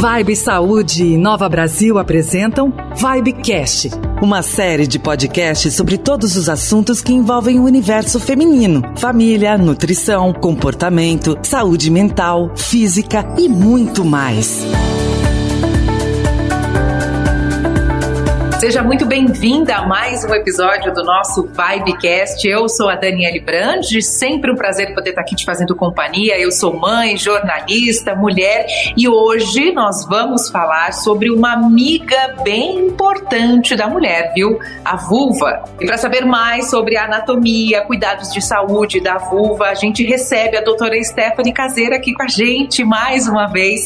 Vibe 0.00 0.34
Saúde 0.34 1.04
e 1.04 1.18
Nova 1.18 1.46
Brasil 1.46 1.98
apresentam 1.98 2.72
Vibecast, 2.96 3.90
uma 4.22 4.40
série 4.40 4.86
de 4.86 4.98
podcasts 4.98 5.74
sobre 5.74 5.98
todos 5.98 6.38
os 6.38 6.48
assuntos 6.48 7.02
que 7.02 7.12
envolvem 7.12 7.60
o 7.60 7.64
universo 7.64 8.18
feminino: 8.18 8.82
família, 8.96 9.58
nutrição, 9.58 10.32
comportamento, 10.32 11.38
saúde 11.42 11.90
mental, 11.90 12.50
física 12.56 13.28
e 13.36 13.46
muito 13.46 14.02
mais. 14.02 14.64
Seja 18.60 18.82
muito 18.82 19.06
bem-vinda 19.06 19.74
a 19.74 19.86
mais 19.86 20.22
um 20.22 20.34
episódio 20.34 20.92
do 20.92 21.02
nosso 21.02 21.44
Vibecast. 21.44 22.46
Eu 22.46 22.68
sou 22.68 22.90
a 22.90 22.94
Daniele 22.94 23.40
Brandi, 23.40 24.02
sempre 24.02 24.52
um 24.52 24.54
prazer 24.54 24.94
poder 24.94 25.08
estar 25.10 25.22
aqui 25.22 25.34
te 25.34 25.46
fazendo 25.46 25.74
companhia. 25.74 26.38
Eu 26.38 26.52
sou 26.52 26.76
mãe, 26.76 27.16
jornalista, 27.16 28.14
mulher 28.14 28.66
e 28.94 29.08
hoje 29.08 29.72
nós 29.72 30.04
vamos 30.06 30.50
falar 30.50 30.92
sobre 30.92 31.30
uma 31.30 31.54
amiga 31.54 32.34
bem 32.44 32.88
importante 32.88 33.74
da 33.74 33.88
mulher, 33.88 34.30
viu? 34.34 34.58
A 34.84 34.94
vulva. 34.94 35.64
E 35.80 35.86
para 35.86 35.96
saber 35.96 36.26
mais 36.26 36.68
sobre 36.68 36.98
a 36.98 37.06
anatomia, 37.06 37.80
cuidados 37.86 38.30
de 38.30 38.42
saúde 38.42 39.00
da 39.00 39.16
vulva, 39.16 39.68
a 39.68 39.74
gente 39.74 40.04
recebe 40.04 40.58
a 40.58 40.60
doutora 40.60 41.02
Stephanie 41.02 41.54
Caseira 41.54 41.96
aqui 41.96 42.12
com 42.12 42.24
a 42.24 42.28
gente 42.28 42.84
mais 42.84 43.26
uma 43.26 43.46
vez. 43.46 43.80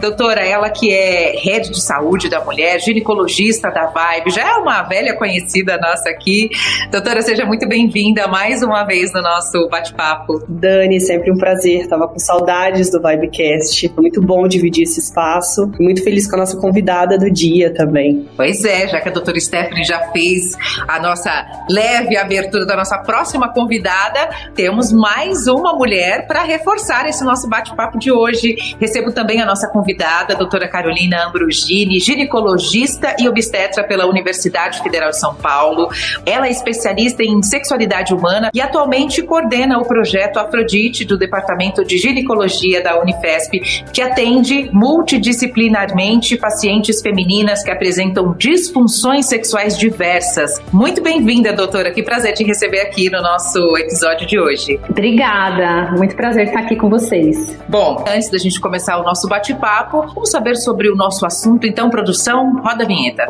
Doutora, 0.00 0.46
ela 0.46 0.70
que 0.70 0.92
é 0.92 1.34
head 1.42 1.68
de 1.68 1.82
saúde 1.82 2.28
da 2.28 2.44
mulher, 2.44 2.78
ginecologista 2.78 3.68
da 3.68 3.86
Vibe 3.86 4.11
Vibe, 4.12 4.30
já 4.30 4.42
é 4.42 4.54
uma 4.56 4.82
velha 4.82 5.16
conhecida 5.16 5.78
nossa 5.78 6.10
aqui. 6.10 6.50
Doutora, 6.90 7.22
seja 7.22 7.46
muito 7.46 7.66
bem-vinda 7.66 8.28
mais 8.28 8.62
uma 8.62 8.84
vez 8.84 9.10
no 9.14 9.22
nosso 9.22 9.66
bate-papo. 9.70 10.44
Dani, 10.46 11.00
sempre 11.00 11.32
um 11.32 11.36
prazer. 11.38 11.88
Tava 11.88 12.06
com 12.06 12.18
saudades 12.18 12.90
do 12.90 13.00
Vibecast. 13.00 13.88
Foi 13.88 14.02
muito 14.02 14.20
bom 14.20 14.46
dividir 14.46 14.82
esse 14.82 15.00
espaço. 15.00 15.70
Muito 15.80 16.04
feliz 16.04 16.28
com 16.28 16.36
a 16.36 16.40
nossa 16.40 16.58
convidada 16.58 17.16
do 17.16 17.30
dia 17.30 17.72
também. 17.72 18.28
Pois 18.36 18.62
é, 18.66 18.86
já 18.86 19.00
que 19.00 19.08
a 19.08 19.12
doutora 19.12 19.40
Stephanie 19.40 19.84
já 19.84 19.98
fez 20.10 20.52
a 20.86 21.00
nossa 21.00 21.64
leve 21.70 22.14
abertura 22.14 22.66
da 22.66 22.76
nossa 22.76 22.98
próxima 22.98 23.50
convidada, 23.50 24.28
temos 24.54 24.92
mais 24.92 25.46
uma 25.46 25.72
mulher 25.72 26.26
para 26.26 26.42
reforçar 26.42 27.08
esse 27.08 27.24
nosso 27.24 27.48
bate-papo 27.48 27.98
de 27.98 28.12
hoje. 28.12 28.56
Recebo 28.78 29.10
também 29.10 29.40
a 29.40 29.46
nossa 29.46 29.68
convidada, 29.68 30.34
a 30.34 30.36
doutora 30.36 30.68
Carolina 30.68 31.26
Ambrogini, 31.26 31.98
ginecologista 31.98 33.16
e 33.18 33.26
obstetra 33.26 33.82
pela 33.82 34.01
pela 34.02 34.06
Universidade 34.06 34.82
Federal 34.82 35.10
de 35.10 35.18
São 35.18 35.34
Paulo. 35.34 35.88
Ela 36.26 36.48
é 36.48 36.50
especialista 36.50 37.22
em 37.22 37.42
sexualidade 37.42 38.12
humana 38.12 38.50
e 38.52 38.60
atualmente 38.60 39.22
coordena 39.22 39.78
o 39.78 39.84
projeto 39.84 40.38
Afrodite 40.38 41.04
do 41.04 41.16
Departamento 41.16 41.84
de 41.84 41.96
Ginecologia 41.98 42.82
da 42.82 43.00
Unifesp, 43.00 43.60
que 43.92 44.02
atende 44.02 44.68
multidisciplinarmente 44.72 46.36
pacientes 46.36 47.00
femininas 47.00 47.62
que 47.62 47.70
apresentam 47.70 48.34
disfunções 48.36 49.26
sexuais 49.26 49.78
diversas. 49.78 50.60
Muito 50.72 51.02
bem-vinda, 51.02 51.52
doutora. 51.52 51.90
Que 51.92 52.02
prazer 52.02 52.34
te 52.34 52.44
receber 52.44 52.80
aqui 52.80 53.10
no 53.10 53.22
nosso 53.22 53.76
episódio 53.76 54.26
de 54.26 54.38
hoje. 54.38 54.80
Obrigada. 54.88 55.92
Muito 55.96 56.16
prazer 56.16 56.46
estar 56.46 56.60
aqui 56.60 56.76
com 56.76 56.88
vocês. 56.88 57.56
Bom, 57.68 58.04
antes 58.08 58.30
da 58.30 58.38
gente 58.38 58.60
começar 58.60 58.98
o 58.98 59.04
nosso 59.04 59.28
bate-papo, 59.28 60.06
vamos 60.14 60.30
saber 60.30 60.56
sobre 60.56 60.90
o 60.90 60.96
nosso 60.96 61.24
assunto. 61.24 61.66
Então, 61.66 61.90
produção, 61.90 62.60
roda 62.62 62.84
a 62.84 62.86
vinheta. 62.86 63.26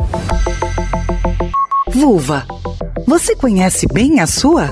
Vulva. 1.95 2.47
Você 3.07 3.37
conhece 3.37 3.87
bem 3.87 4.21
a 4.21 4.27
sua? 4.27 4.71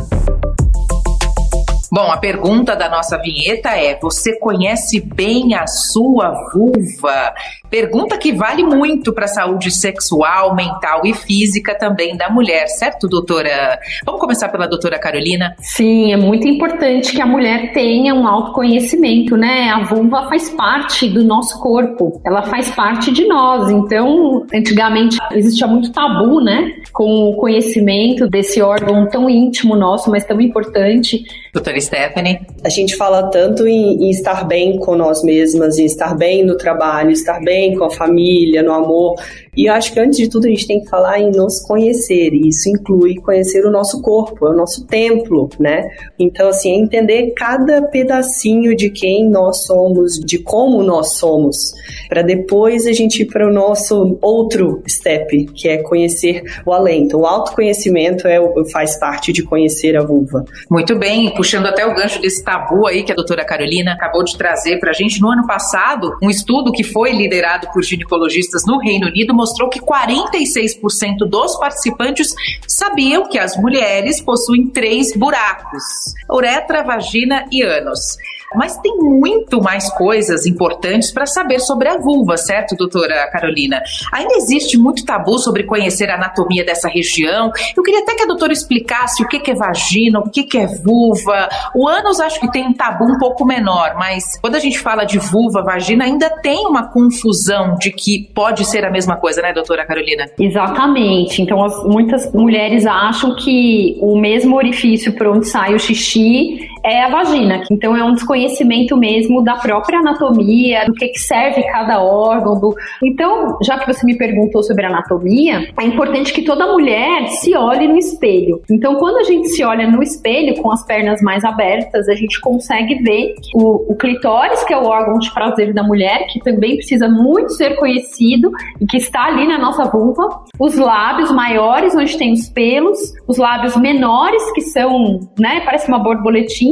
Bom, 1.92 2.10
a 2.10 2.16
pergunta 2.16 2.74
da 2.74 2.88
nossa 2.88 3.18
vinheta 3.18 3.76
é: 3.76 3.98
você 4.00 4.38
conhece 4.38 5.00
bem 5.00 5.54
a 5.54 5.66
sua 5.66 6.32
vulva? 6.52 7.34
Pergunta 7.70 8.18
que 8.18 8.32
vale 8.32 8.64
muito 8.64 9.12
para 9.12 9.26
a 9.26 9.28
saúde 9.28 9.70
sexual, 9.70 10.56
mental 10.56 11.02
e 11.04 11.14
física 11.14 11.72
também 11.78 12.16
da 12.16 12.28
mulher, 12.28 12.66
certo, 12.66 13.06
doutora? 13.06 13.78
Vamos 14.04 14.20
começar 14.20 14.48
pela 14.48 14.66
doutora 14.66 14.98
Carolina? 14.98 15.54
Sim, 15.60 16.12
é 16.12 16.16
muito 16.16 16.48
importante 16.48 17.12
que 17.12 17.22
a 17.22 17.26
mulher 17.26 17.72
tenha 17.72 18.12
um 18.12 18.26
autoconhecimento, 18.26 19.36
né? 19.36 19.70
A 19.70 19.84
vulva 19.84 20.28
faz 20.28 20.50
parte 20.50 21.08
do 21.08 21.22
nosso 21.22 21.60
corpo, 21.60 22.20
ela 22.26 22.42
faz 22.42 22.70
parte 22.70 23.12
de 23.12 23.24
nós. 23.28 23.70
Então, 23.70 24.44
antigamente 24.52 25.16
existia 25.30 25.68
muito 25.68 25.92
tabu, 25.92 26.40
né? 26.40 26.72
Com 26.92 27.30
o 27.30 27.36
conhecimento 27.36 28.28
desse 28.28 28.60
órgão 28.60 29.08
tão 29.08 29.30
íntimo 29.30 29.76
nosso, 29.76 30.10
mas 30.10 30.24
tão 30.24 30.40
importante. 30.40 31.22
Doutora 31.54 31.80
Stephanie? 31.80 32.40
A 32.64 32.68
gente 32.68 32.96
fala 32.96 33.30
tanto 33.30 33.64
em, 33.66 34.06
em 34.06 34.10
estar 34.10 34.44
bem 34.44 34.76
com 34.78 34.96
nós 34.96 35.22
mesmas, 35.22 35.78
em 35.78 35.84
estar 35.84 36.16
bem 36.16 36.44
no 36.44 36.56
trabalho, 36.56 37.10
estar 37.10 37.40
bem 37.40 37.59
bem 37.60 37.76
com 37.76 37.84
a 37.84 37.90
família, 37.90 38.62
no 38.62 38.72
amor. 38.72 39.16
E 39.56 39.68
eu 39.68 39.74
acho 39.74 39.92
que 39.92 39.98
antes 39.98 40.16
de 40.16 40.28
tudo 40.28 40.46
a 40.46 40.50
gente 40.50 40.66
tem 40.66 40.80
que 40.80 40.88
falar 40.88 41.18
em 41.18 41.30
nos 41.32 41.60
conhecer, 41.66 42.32
e 42.32 42.48
isso 42.48 42.68
inclui 42.68 43.16
conhecer 43.16 43.64
o 43.64 43.70
nosso 43.70 44.00
corpo, 44.00 44.46
é 44.46 44.50
o 44.50 44.56
nosso 44.56 44.86
templo, 44.86 45.48
né? 45.58 45.88
Então, 46.18 46.48
assim, 46.48 46.72
é 46.72 46.76
entender 46.76 47.32
cada 47.36 47.82
pedacinho 47.82 48.76
de 48.76 48.90
quem 48.90 49.28
nós 49.28 49.64
somos, 49.64 50.20
de 50.20 50.38
como 50.38 50.82
nós 50.82 51.18
somos, 51.18 51.72
para 52.08 52.22
depois 52.22 52.86
a 52.86 52.92
gente 52.92 53.22
ir 53.22 53.26
para 53.26 53.48
o 53.48 53.52
nosso 53.52 54.16
outro 54.20 54.82
step, 54.88 55.46
que 55.46 55.68
é 55.68 55.78
conhecer 55.78 56.42
o 56.64 56.72
além. 56.72 57.04
Então, 57.04 57.20
o 57.20 57.26
autoconhecimento 57.26 58.28
é, 58.28 58.38
faz 58.70 58.98
parte 58.98 59.32
de 59.32 59.42
conhecer 59.42 59.96
a 59.96 60.04
vulva. 60.04 60.44
Muito 60.70 60.96
bem, 60.96 61.34
puxando 61.34 61.66
até 61.66 61.84
o 61.84 61.94
gancho 61.94 62.20
desse 62.20 62.44
tabu 62.44 62.86
aí 62.86 63.02
que 63.02 63.12
a 63.12 63.16
doutora 63.16 63.44
Carolina 63.44 63.92
acabou 63.92 64.22
de 64.22 64.36
trazer 64.36 64.78
para 64.78 64.90
a 64.90 64.94
gente 64.94 65.20
no 65.20 65.30
ano 65.30 65.46
passado, 65.46 66.16
um 66.22 66.30
estudo 66.30 66.70
que 66.70 66.84
foi 66.84 67.12
liderado 67.12 67.68
por 67.72 67.82
ginecologistas 67.82 68.62
no 68.66 68.78
Reino 68.78 69.08
Unido 69.08 69.34
mostrou 69.40 69.70
que 69.70 69.80
46% 69.80 71.26
dos 71.26 71.58
participantes 71.58 72.34
sabiam 72.68 73.26
que 73.26 73.38
as 73.38 73.56
mulheres 73.56 74.20
possuem 74.20 74.68
três 74.68 75.16
buracos: 75.16 75.82
uretra, 76.30 76.82
vagina 76.82 77.46
e 77.50 77.62
ânus. 77.62 78.18
Mas 78.54 78.76
tem 78.78 78.96
muito 78.96 79.62
mais 79.62 79.88
coisas 79.94 80.44
importantes 80.44 81.12
para 81.12 81.24
saber 81.24 81.60
sobre 81.60 81.88
a 81.88 81.98
vulva, 81.98 82.36
certo, 82.36 82.74
doutora 82.74 83.30
Carolina? 83.30 83.80
Ainda 84.12 84.34
existe 84.34 84.76
muito 84.76 85.04
tabu 85.04 85.38
sobre 85.38 85.62
conhecer 85.62 86.10
a 86.10 86.16
anatomia 86.16 86.64
dessa 86.64 86.88
região. 86.88 87.52
Eu 87.76 87.82
queria 87.82 88.00
até 88.00 88.14
que 88.16 88.24
a 88.24 88.26
doutora 88.26 88.52
explicasse 88.52 89.22
o 89.22 89.28
que 89.28 89.50
é 89.50 89.54
vagina, 89.54 90.18
o 90.18 90.28
que 90.28 90.58
é 90.58 90.66
vulva. 90.66 91.48
O 91.76 91.86
ânus 91.86 92.18
acho 92.18 92.40
que 92.40 92.50
tem 92.50 92.66
um 92.66 92.72
tabu 92.72 93.04
um 93.04 93.18
pouco 93.18 93.44
menor, 93.44 93.94
mas 93.96 94.36
quando 94.40 94.56
a 94.56 94.60
gente 94.60 94.80
fala 94.80 95.04
de 95.04 95.18
vulva, 95.18 95.62
vagina, 95.62 96.04
ainda 96.04 96.28
tem 96.28 96.66
uma 96.66 96.88
confusão 96.88 97.76
de 97.76 97.92
que 97.92 98.30
pode 98.34 98.64
ser 98.64 98.84
a 98.84 98.90
mesma 98.90 99.16
coisa, 99.16 99.40
né, 99.40 99.52
doutora 99.52 99.86
Carolina? 99.86 100.28
Exatamente. 100.38 101.40
Então, 101.40 101.64
as, 101.64 101.84
muitas 101.84 102.32
mulheres 102.32 102.84
acham 102.84 103.36
que 103.36 103.96
o 104.00 104.18
mesmo 104.18 104.56
orifício 104.56 105.12
por 105.12 105.28
onde 105.28 105.46
sai 105.46 105.72
o 105.72 105.78
xixi 105.78 106.68
é 106.84 107.04
a 107.04 107.08
vagina. 107.08 107.62
Então, 107.70 107.96
é 107.96 108.04
um 108.04 108.14
desconhecimento 108.14 108.40
conhecimento 108.50 108.96
mesmo 108.96 109.42
da 109.42 109.56
própria 109.56 109.98
anatomia, 109.98 110.84
do 110.86 110.92
que, 110.92 111.08
que 111.08 111.18
serve 111.18 111.62
cada 111.64 112.02
órgão. 112.02 112.58
Do... 112.58 112.74
Então, 113.02 113.58
já 113.62 113.78
que 113.78 113.92
você 113.92 114.04
me 114.04 114.16
perguntou 114.16 114.62
sobre 114.62 114.86
anatomia, 114.86 115.68
é 115.78 115.84
importante 115.84 116.32
que 116.32 116.42
toda 116.42 116.66
mulher 116.66 117.26
se 117.28 117.54
olhe 117.56 117.86
no 117.86 117.96
espelho. 117.96 118.62
Então, 118.70 118.96
quando 118.96 119.18
a 119.18 119.24
gente 119.24 119.48
se 119.48 119.64
olha 119.64 119.88
no 119.88 120.02
espelho 120.02 120.60
com 120.62 120.70
as 120.70 120.84
pernas 120.84 121.20
mais 121.22 121.44
abertas, 121.44 122.08
a 122.08 122.14
gente 122.14 122.40
consegue 122.40 122.96
ver 123.02 123.34
o, 123.54 123.92
o 123.92 123.96
clitóris, 123.96 124.64
que 124.64 124.72
é 124.72 124.78
o 124.78 124.84
órgão 124.84 125.18
de 125.18 125.32
prazer 125.32 125.72
da 125.72 125.82
mulher, 125.82 126.26
que 126.28 126.40
também 126.40 126.76
precisa 126.76 127.08
muito 127.08 127.52
ser 127.52 127.76
conhecido 127.76 128.50
e 128.80 128.86
que 128.86 128.96
está 128.96 129.24
ali 129.24 129.46
na 129.46 129.58
nossa 129.58 129.84
vulva, 129.84 130.44
os 130.58 130.76
lábios 130.76 131.30
maiores, 131.32 131.94
onde 131.94 132.16
tem 132.16 132.32
os 132.32 132.48
pelos, 132.48 132.98
os 133.26 133.38
lábios 133.38 133.76
menores, 133.76 134.42
que 134.52 134.60
são, 134.62 135.20
né, 135.38 135.60
parece 135.64 135.88
uma 135.88 135.98
borboletinha 135.98 136.69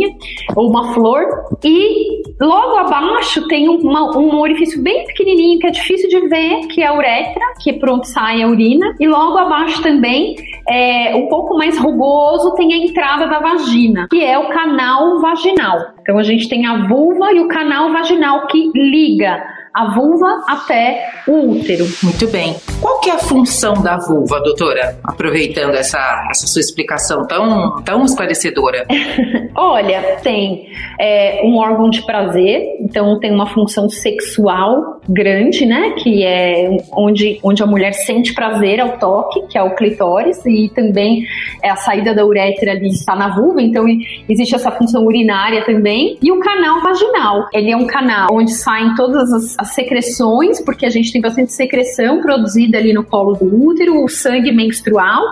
ou 0.57 0.71
uma 0.71 0.93
flor, 0.95 1.25
e 1.65 2.23
logo 2.41 2.77
abaixo 2.77 3.47
tem 3.49 3.69
uma, 3.69 4.17
um 4.17 4.39
orifício 4.39 4.83
bem 4.83 5.05
pequenininho 5.07 5.59
que 5.59 5.67
é 5.67 5.71
difícil 5.71 6.09
de 6.09 6.29
ver, 6.29 6.67
que 6.69 6.83
é 6.83 6.87
a 6.87 6.95
uretra, 6.95 7.43
que 7.61 7.71
é 7.71 7.79
sai 8.05 8.43
a 8.43 8.49
urina. 8.49 8.95
E 9.01 9.07
logo 9.07 9.39
abaixo 9.39 9.83
também, 9.83 10.37
é, 10.69 11.15
um 11.15 11.29
pouco 11.29 11.57
mais 11.57 11.79
rugoso, 11.79 12.55
tem 12.55 12.73
a 12.73 12.77
entrada 12.77 13.27
da 13.27 13.41
vagina, 13.41 14.07
que 14.11 14.25
é 14.25 14.39
o 14.39 14.49
canal 14.49 15.21
vaginal. 15.21 15.79
Então 16.01 16.19
a 16.19 16.23
gente 16.23 16.49
tem 16.49 16.67
a 16.67 16.87
vulva 16.87 17.33
e 17.33 17.41
o 17.41 17.49
canal 17.49 17.93
vaginal 17.93 18.47
que 18.47 18.71
liga 18.75 19.58
a 19.79 19.95
vulva 19.95 20.43
até 20.49 21.09
o 21.29 21.53
útero. 21.53 21.87
Muito 22.03 22.27
bem. 22.29 22.57
Qual 22.81 22.99
que 22.99 23.11
é 23.11 23.13
a 23.13 23.19
função 23.19 23.75
da 23.75 23.97
vulva, 23.97 24.41
doutora? 24.41 24.99
Aproveitando 25.05 25.77
essa, 25.77 25.99
essa 26.29 26.49
sua 26.49 26.61
explicação 26.61 27.25
tão, 27.29 27.81
tão 27.83 28.05
esclarecedora. 28.05 28.85
Olha, 29.55 30.19
tem 30.23 30.69
é, 30.99 31.43
um 31.45 31.59
órgão 31.59 31.91
de 31.91 32.03
prazer, 32.03 32.77
então 32.81 33.21
tem 33.21 33.33
uma 33.33 33.47
função 33.47 33.89
sexual 33.89 35.01
grande, 35.09 35.65
né? 35.65 35.95
Que 35.99 36.25
é 36.25 36.77
onde, 36.93 37.39
onde 37.43 37.63
a 37.63 37.67
mulher 37.67 37.93
sente 37.93 38.35
prazer 38.35 38.81
ao 38.81 38.99
toque, 38.99 39.47
que 39.47 39.57
é 39.57 39.63
o 39.63 39.77
clitóris, 39.77 40.45
e 40.45 40.71
também 40.75 41.25
é 41.63 41.71
a 41.71 41.77
saída 41.77 42.15
da 42.15 42.27
uretra 42.27 42.73
ali 42.73 42.89
está 42.89 43.15
na 43.15 43.29
vulva, 43.29 43.63
então 43.63 43.85
existe 44.29 44.55
essa 44.55 44.73
função 44.73 45.05
urinária 45.05 45.65
também. 45.65 46.19
E 46.21 46.33
o 46.33 46.41
canal 46.41 46.81
vaginal, 46.83 47.49
ele 47.53 47.71
é 47.71 47.77
um 47.77 47.87
canal 47.87 48.29
onde 48.33 48.53
saem 48.53 48.95
todas 48.95 49.33
as, 49.33 49.57
as 49.59 49.68
secreções, 49.75 50.61
porque 50.61 50.87
a 50.87 50.91
gente 50.91 51.13
tem 51.13 51.21
bastante 51.21 51.53
secreção 51.53 52.21
produzida 52.21 52.79
ali 52.79 52.93
no 52.93 53.05
colo 53.05 53.35
do 53.35 53.67
útero, 53.67 54.03
o 54.03 54.09
sangue 54.09 54.53
menstrual, 54.53 55.23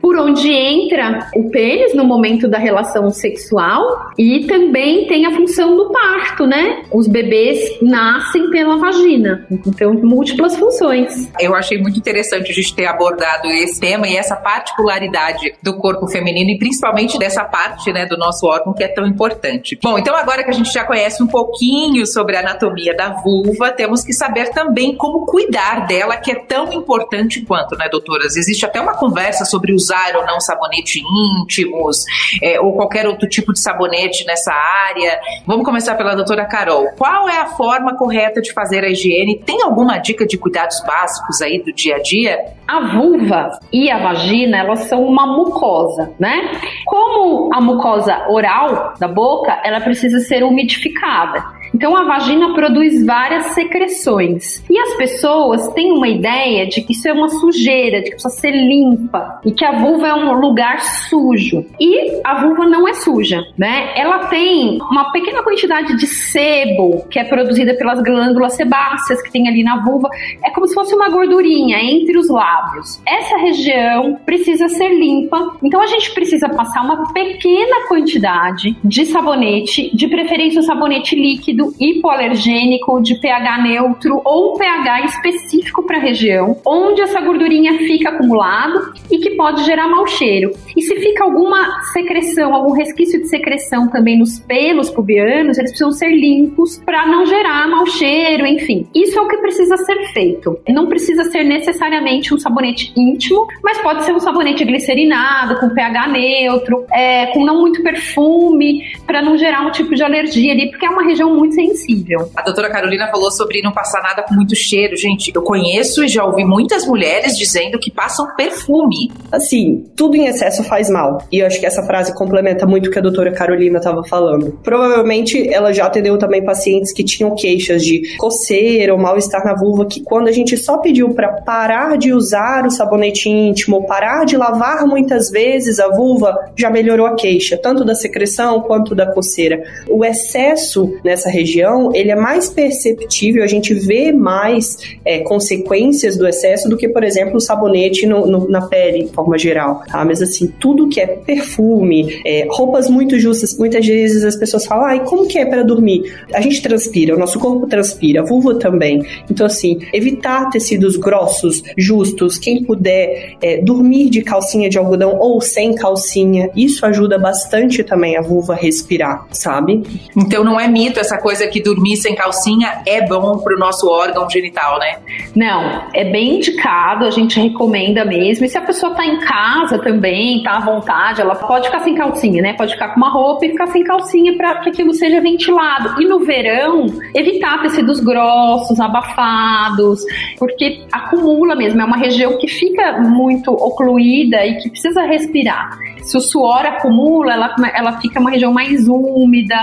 por 0.00 0.16
onde 0.18 0.52
entra 0.52 1.30
o 1.34 1.50
pênis 1.50 1.94
no 1.94 2.04
momento 2.04 2.48
da 2.48 2.58
relação 2.58 3.10
sexual 3.10 4.12
e 4.18 4.46
também 4.46 5.06
tem 5.06 5.26
a 5.26 5.30
função 5.36 5.76
do 5.76 5.90
parto, 5.90 6.46
né? 6.46 6.82
Os 6.92 7.06
bebês 7.06 7.58
nascem 7.82 8.50
pela 8.50 8.76
vagina, 8.76 9.46
então 9.66 9.94
múltiplas 9.94 10.56
funções. 10.56 11.30
Eu 11.38 11.54
achei 11.54 11.78
muito 11.78 11.98
interessante 11.98 12.50
a 12.50 12.54
gente 12.54 12.74
ter 12.74 12.86
abordado 12.86 13.48
esse 13.48 13.80
tema 13.80 14.08
e 14.08 14.16
essa 14.16 14.36
particularidade 14.36 15.54
do 15.62 15.76
corpo 15.76 16.06
feminino 16.08 16.50
e 16.50 16.58
principalmente 16.58 17.18
dessa 17.18 17.44
parte, 17.44 17.92
né, 17.92 18.06
do 18.06 18.16
nosso 18.16 18.46
órgão 18.46 18.72
que 18.72 18.82
é 18.82 18.88
tão 18.88 19.06
importante. 19.06 19.78
Bom, 19.82 19.98
então 19.98 20.14
agora 20.16 20.42
que 20.42 20.50
a 20.50 20.54
gente 20.54 20.72
já 20.72 20.84
conhece 20.84 21.22
um 21.22 21.26
pouquinho 21.26 22.06
sobre 22.06 22.36
a 22.36 22.40
anatomia 22.40 22.94
da 22.94 23.10
vulva, 23.22 23.69
temos 23.72 24.02
que 24.02 24.12
saber 24.12 24.50
também 24.50 24.96
como 24.96 25.26
cuidar 25.26 25.86
dela, 25.86 26.16
que 26.16 26.32
é 26.32 26.34
tão 26.34 26.72
importante 26.72 27.40
quanto, 27.42 27.76
né, 27.76 27.88
doutoras? 27.88 28.36
Existe 28.36 28.64
até 28.64 28.80
uma 28.80 28.94
conversa 28.94 29.44
sobre 29.44 29.72
usar 29.72 30.16
ou 30.16 30.24
não 30.26 30.40
sabonete 30.40 31.00
íntimos, 31.00 32.04
é, 32.42 32.60
ou 32.60 32.74
qualquer 32.74 33.06
outro 33.06 33.28
tipo 33.28 33.52
de 33.52 33.60
sabonete 33.60 34.24
nessa 34.26 34.52
área. 34.52 35.20
Vamos 35.46 35.64
começar 35.64 35.94
pela 35.94 36.14
doutora 36.14 36.44
Carol. 36.44 36.88
Qual 36.96 37.28
é 37.28 37.38
a 37.38 37.46
forma 37.46 37.96
correta 37.96 38.40
de 38.40 38.52
fazer 38.52 38.84
a 38.84 38.88
higiene? 38.88 39.40
Tem 39.44 39.62
alguma 39.62 39.98
dica 39.98 40.26
de 40.26 40.38
cuidados 40.38 40.80
básicos 40.86 41.40
aí 41.40 41.62
do 41.62 41.72
dia 41.72 41.96
a 41.96 42.02
dia? 42.02 42.38
A 42.66 42.80
vulva 42.96 43.58
e 43.72 43.90
a 43.90 43.98
vagina, 43.98 44.58
elas 44.58 44.80
são 44.80 45.04
uma 45.04 45.26
mucosa, 45.26 46.12
né? 46.18 46.52
Como 46.86 47.52
a 47.52 47.60
mucosa 47.60 48.26
oral 48.28 48.94
da 48.98 49.08
boca, 49.08 49.60
ela 49.64 49.80
precisa 49.80 50.20
ser 50.20 50.42
umidificada. 50.42 51.59
Então 51.80 51.96
a 51.96 52.04
vagina 52.04 52.52
produz 52.52 53.06
várias 53.06 53.46
secreções. 53.54 54.62
E 54.68 54.78
as 54.78 54.98
pessoas 54.98 55.66
têm 55.68 55.90
uma 55.92 56.08
ideia 56.08 56.66
de 56.66 56.82
que 56.82 56.92
isso 56.92 57.08
é 57.08 57.12
uma 57.14 57.30
sujeira, 57.30 58.02
de 58.02 58.10
que 58.10 58.16
precisa 58.16 58.34
ser 58.34 58.50
limpa 58.50 59.40
e 59.46 59.50
que 59.50 59.64
a 59.64 59.80
vulva 59.80 60.08
é 60.08 60.14
um 60.14 60.30
lugar 60.34 60.78
sujo. 60.82 61.64
E 61.80 62.20
a 62.22 62.38
vulva 62.42 62.66
não 62.66 62.86
é 62.86 62.92
suja, 62.92 63.42
né? 63.56 63.94
Ela 63.96 64.26
tem 64.26 64.78
uma 64.90 65.10
pequena 65.10 65.42
quantidade 65.42 65.96
de 65.96 66.06
sebo 66.06 67.06
que 67.08 67.18
é 67.18 67.24
produzida 67.24 67.72
pelas 67.72 68.02
glândulas 68.02 68.56
sebáceas 68.56 69.22
que 69.22 69.32
tem 69.32 69.48
ali 69.48 69.64
na 69.64 69.82
vulva. 69.82 70.10
É 70.44 70.50
como 70.50 70.68
se 70.68 70.74
fosse 70.74 70.94
uma 70.94 71.08
gordurinha 71.08 71.78
entre 71.78 72.18
os 72.18 72.28
lábios. 72.28 73.00
Essa 73.08 73.38
região 73.38 74.20
precisa 74.26 74.68
ser 74.68 74.90
limpa. 74.90 75.56
Então 75.62 75.80
a 75.80 75.86
gente 75.86 76.12
precisa 76.12 76.46
passar 76.46 76.82
uma 76.82 77.10
pequena 77.14 77.88
quantidade 77.88 78.76
de 78.84 79.06
sabonete, 79.06 79.96
de 79.96 80.08
preferência 80.08 80.60
um 80.60 80.62
sabonete 80.62 81.16
líquido 81.16 81.69
hipoalergênico 81.78 83.00
de 83.02 83.20
pH 83.20 83.62
neutro 83.62 84.20
ou 84.24 84.54
pH 84.56 85.04
específico 85.06 85.82
para 85.84 85.98
a 85.98 86.00
região, 86.00 86.56
onde 86.66 87.00
essa 87.00 87.20
gordurinha 87.20 87.78
fica 87.78 88.10
acumulado 88.10 88.92
e 89.10 89.18
que 89.18 89.30
pode 89.30 89.64
gerar 89.64 89.88
mau 89.88 90.06
cheiro. 90.06 90.50
E 90.76 90.82
se 90.82 90.96
fica 90.96 91.24
alguma 91.24 91.80
secreção, 91.92 92.54
algum 92.54 92.72
resquício 92.72 93.20
de 93.20 93.28
secreção 93.28 93.88
também 93.88 94.18
nos 94.18 94.38
pelos 94.40 94.90
pubianos, 94.90 95.58
eles 95.58 95.70
precisam 95.70 95.92
ser 95.92 96.10
limpos 96.10 96.78
para 96.84 97.06
não 97.06 97.26
gerar 97.26 97.68
mau 97.68 97.86
cheiro, 97.86 98.46
enfim. 98.46 98.86
Isso 98.94 99.18
é 99.18 99.22
o 99.22 99.28
que 99.28 99.36
precisa 99.38 99.76
ser 99.76 100.12
feito. 100.12 100.58
Não 100.68 100.86
precisa 100.86 101.24
ser 101.24 101.44
necessariamente 101.44 102.34
um 102.34 102.38
sabonete 102.38 102.92
íntimo, 102.96 103.46
mas 103.62 103.78
pode 103.78 104.04
ser 104.04 104.12
um 104.12 104.20
sabonete 104.20 104.64
glicerinado, 104.64 105.58
com 105.58 105.70
pH 105.70 106.08
neutro, 106.08 106.84
é, 106.92 107.26
com 107.26 107.44
não 107.44 107.60
muito 107.60 107.82
perfume, 107.82 108.82
para 109.06 109.22
não 109.22 109.36
gerar 109.36 109.66
um 109.66 109.70
tipo 109.70 109.94
de 109.94 110.02
alergia 110.02 110.52
ali, 110.52 110.70
porque 110.70 110.86
é 110.86 110.90
uma 110.90 111.04
região 111.04 111.34
muito 111.34 111.59
sensível. 111.60 112.30
A 112.34 112.42
doutora 112.42 112.70
Carolina 112.70 113.08
falou 113.10 113.30
sobre 113.30 113.60
não 113.62 113.72
passar 113.72 114.02
nada 114.02 114.22
com 114.22 114.34
muito 114.34 114.56
cheiro. 114.56 114.96
Gente, 114.96 115.32
eu 115.34 115.42
conheço 115.42 116.02
e 116.02 116.08
já 116.08 116.24
ouvi 116.24 116.44
muitas 116.44 116.86
mulheres 116.86 117.36
dizendo 117.36 117.78
que 117.78 117.90
passam 117.90 118.34
perfume. 118.36 119.12
Assim, 119.30 119.84
tudo 119.96 120.16
em 120.16 120.26
excesso 120.26 120.64
faz 120.64 120.88
mal. 120.88 121.18
E 121.30 121.38
eu 121.38 121.46
acho 121.46 121.60
que 121.60 121.66
essa 121.66 121.82
frase 121.82 122.14
complementa 122.14 122.66
muito 122.66 122.88
o 122.88 122.90
que 122.90 122.98
a 122.98 123.02
doutora 123.02 123.32
Carolina 123.32 123.78
estava 123.78 124.02
falando. 124.04 124.58
Provavelmente 124.62 125.52
ela 125.52 125.72
já 125.72 125.86
atendeu 125.86 126.18
também 126.18 126.44
pacientes 126.44 126.92
que 126.92 127.04
tinham 127.04 127.34
queixas 127.34 127.84
de 127.84 128.16
coceira 128.16 128.92
ou 128.92 128.98
mal-estar 128.98 129.44
na 129.44 129.54
vulva, 129.54 129.86
que 129.86 130.02
quando 130.02 130.28
a 130.28 130.32
gente 130.32 130.56
só 130.56 130.78
pediu 130.78 131.10
para 131.14 131.28
parar 131.42 131.98
de 131.98 132.12
usar 132.12 132.66
o 132.66 132.70
sabonete 132.70 133.28
íntimo, 133.28 133.76
ou 133.76 133.84
parar 133.84 134.24
de 134.24 134.36
lavar 134.36 134.86
muitas 134.86 135.30
vezes 135.30 135.78
a 135.78 135.88
vulva, 135.88 136.34
já 136.56 136.70
melhorou 136.70 137.06
a 137.06 137.14
queixa, 137.14 137.56
tanto 137.56 137.84
da 137.84 137.94
secreção 137.94 138.60
quanto 138.60 138.94
da 138.94 139.06
coceira. 139.12 139.62
O 139.88 140.04
excesso 140.04 140.98
nessa 141.04 141.28
região 141.28 141.39
região, 141.40 141.90
ele 141.94 142.10
é 142.10 142.16
mais 142.16 142.48
perceptível, 142.48 143.42
a 143.42 143.46
gente 143.46 143.74
vê 143.74 144.12
mais 144.12 144.78
é, 145.04 145.20
consequências 145.20 146.16
do 146.16 146.26
excesso 146.26 146.68
do 146.68 146.76
que, 146.76 146.88
por 146.88 147.02
exemplo, 147.02 147.36
o 147.36 147.40
sabonete 147.40 148.06
no, 148.06 148.26
no, 148.26 148.48
na 148.48 148.62
pele, 148.62 149.04
de 149.04 149.12
forma 149.12 149.38
geral, 149.38 149.82
tá? 149.90 150.04
Mas 150.04 150.22
assim, 150.22 150.46
tudo 150.60 150.88
que 150.88 151.00
é 151.00 151.06
perfume, 151.06 152.20
é, 152.26 152.46
roupas 152.50 152.88
muito 152.88 153.18
justas, 153.18 153.56
muitas 153.58 153.86
vezes 153.86 154.24
as 154.24 154.36
pessoas 154.36 154.66
falam, 154.66 154.84
ai, 154.84 155.04
como 155.04 155.26
que 155.26 155.38
é 155.38 155.46
para 155.46 155.62
dormir? 155.62 156.14
A 156.32 156.40
gente 156.40 156.62
transpira, 156.62 157.14
o 157.14 157.18
nosso 157.18 157.38
corpo 157.38 157.66
transpira, 157.66 158.20
a 158.20 158.24
vulva 158.24 158.54
também. 158.54 159.04
Então, 159.30 159.46
assim, 159.46 159.78
evitar 159.92 160.50
tecidos 160.50 160.96
grossos, 160.96 161.62
justos, 161.76 162.38
quem 162.38 162.64
puder 162.64 163.36
é, 163.40 163.58
dormir 163.58 164.10
de 164.10 164.22
calcinha 164.22 164.68
de 164.68 164.78
algodão 164.78 165.18
ou 165.18 165.40
sem 165.40 165.74
calcinha, 165.74 166.50
isso 166.54 166.84
ajuda 166.84 167.18
bastante 167.18 167.82
também 167.82 168.16
a 168.16 168.22
vulva 168.22 168.54
a 168.54 168.56
respirar, 168.56 169.26
sabe? 169.30 169.82
Então 170.16 170.44
não 170.44 170.58
é 170.58 170.68
mito 170.68 170.98
essa 170.98 171.18
coisa 171.18 171.29
coisa 171.30 171.46
que 171.46 171.62
dormir 171.62 171.96
sem 171.96 172.12
calcinha 172.16 172.82
é 172.84 173.06
bom 173.06 173.38
para 173.38 173.54
o 173.54 173.58
nosso 173.58 173.88
órgão 173.88 174.28
genital, 174.28 174.80
né? 174.80 174.96
Não, 175.36 175.82
é 175.94 176.02
bem 176.02 176.38
indicado, 176.38 177.04
a 177.04 177.10
gente 177.10 177.38
recomenda 177.38 178.04
mesmo. 178.04 178.44
E 178.44 178.48
se 178.48 178.58
a 178.58 178.62
pessoa 178.62 178.96
tá 178.96 179.06
em 179.06 179.20
casa 179.20 179.78
também, 179.78 180.42
tá 180.42 180.56
à 180.56 180.60
vontade, 180.60 181.20
ela 181.20 181.36
pode 181.36 181.66
ficar 181.66 181.80
sem 181.84 181.94
calcinha, 181.94 182.42
né? 182.42 182.54
Pode 182.54 182.72
ficar 182.72 182.88
com 182.88 182.96
uma 182.96 183.10
roupa 183.10 183.46
e 183.46 183.50
ficar 183.50 183.68
sem 183.68 183.84
calcinha 183.84 184.36
para 184.36 184.56
que 184.56 184.70
aquilo 184.70 184.92
seja 184.92 185.20
ventilado. 185.20 186.02
E 186.02 186.04
no 186.04 186.18
verão, 186.18 186.86
evitar 187.14 187.62
tecidos 187.62 188.00
grossos, 188.00 188.80
abafados, 188.80 190.00
porque 190.36 190.82
acumula 190.90 191.54
mesmo, 191.54 191.80
é 191.80 191.84
uma 191.84 191.96
região 191.96 192.36
que 192.38 192.48
fica 192.48 192.98
muito 192.98 193.52
ocluída 193.52 194.44
e 194.44 194.56
que 194.56 194.68
precisa 194.68 195.02
respirar. 195.02 195.78
Se 196.02 196.16
o 196.16 196.20
suor 196.20 196.66
acumula, 196.66 197.34
ela, 197.34 197.54
ela 197.74 198.00
fica 198.00 198.18
uma 198.18 198.30
região 198.30 198.52
mais 198.52 198.88
úmida, 198.88 199.54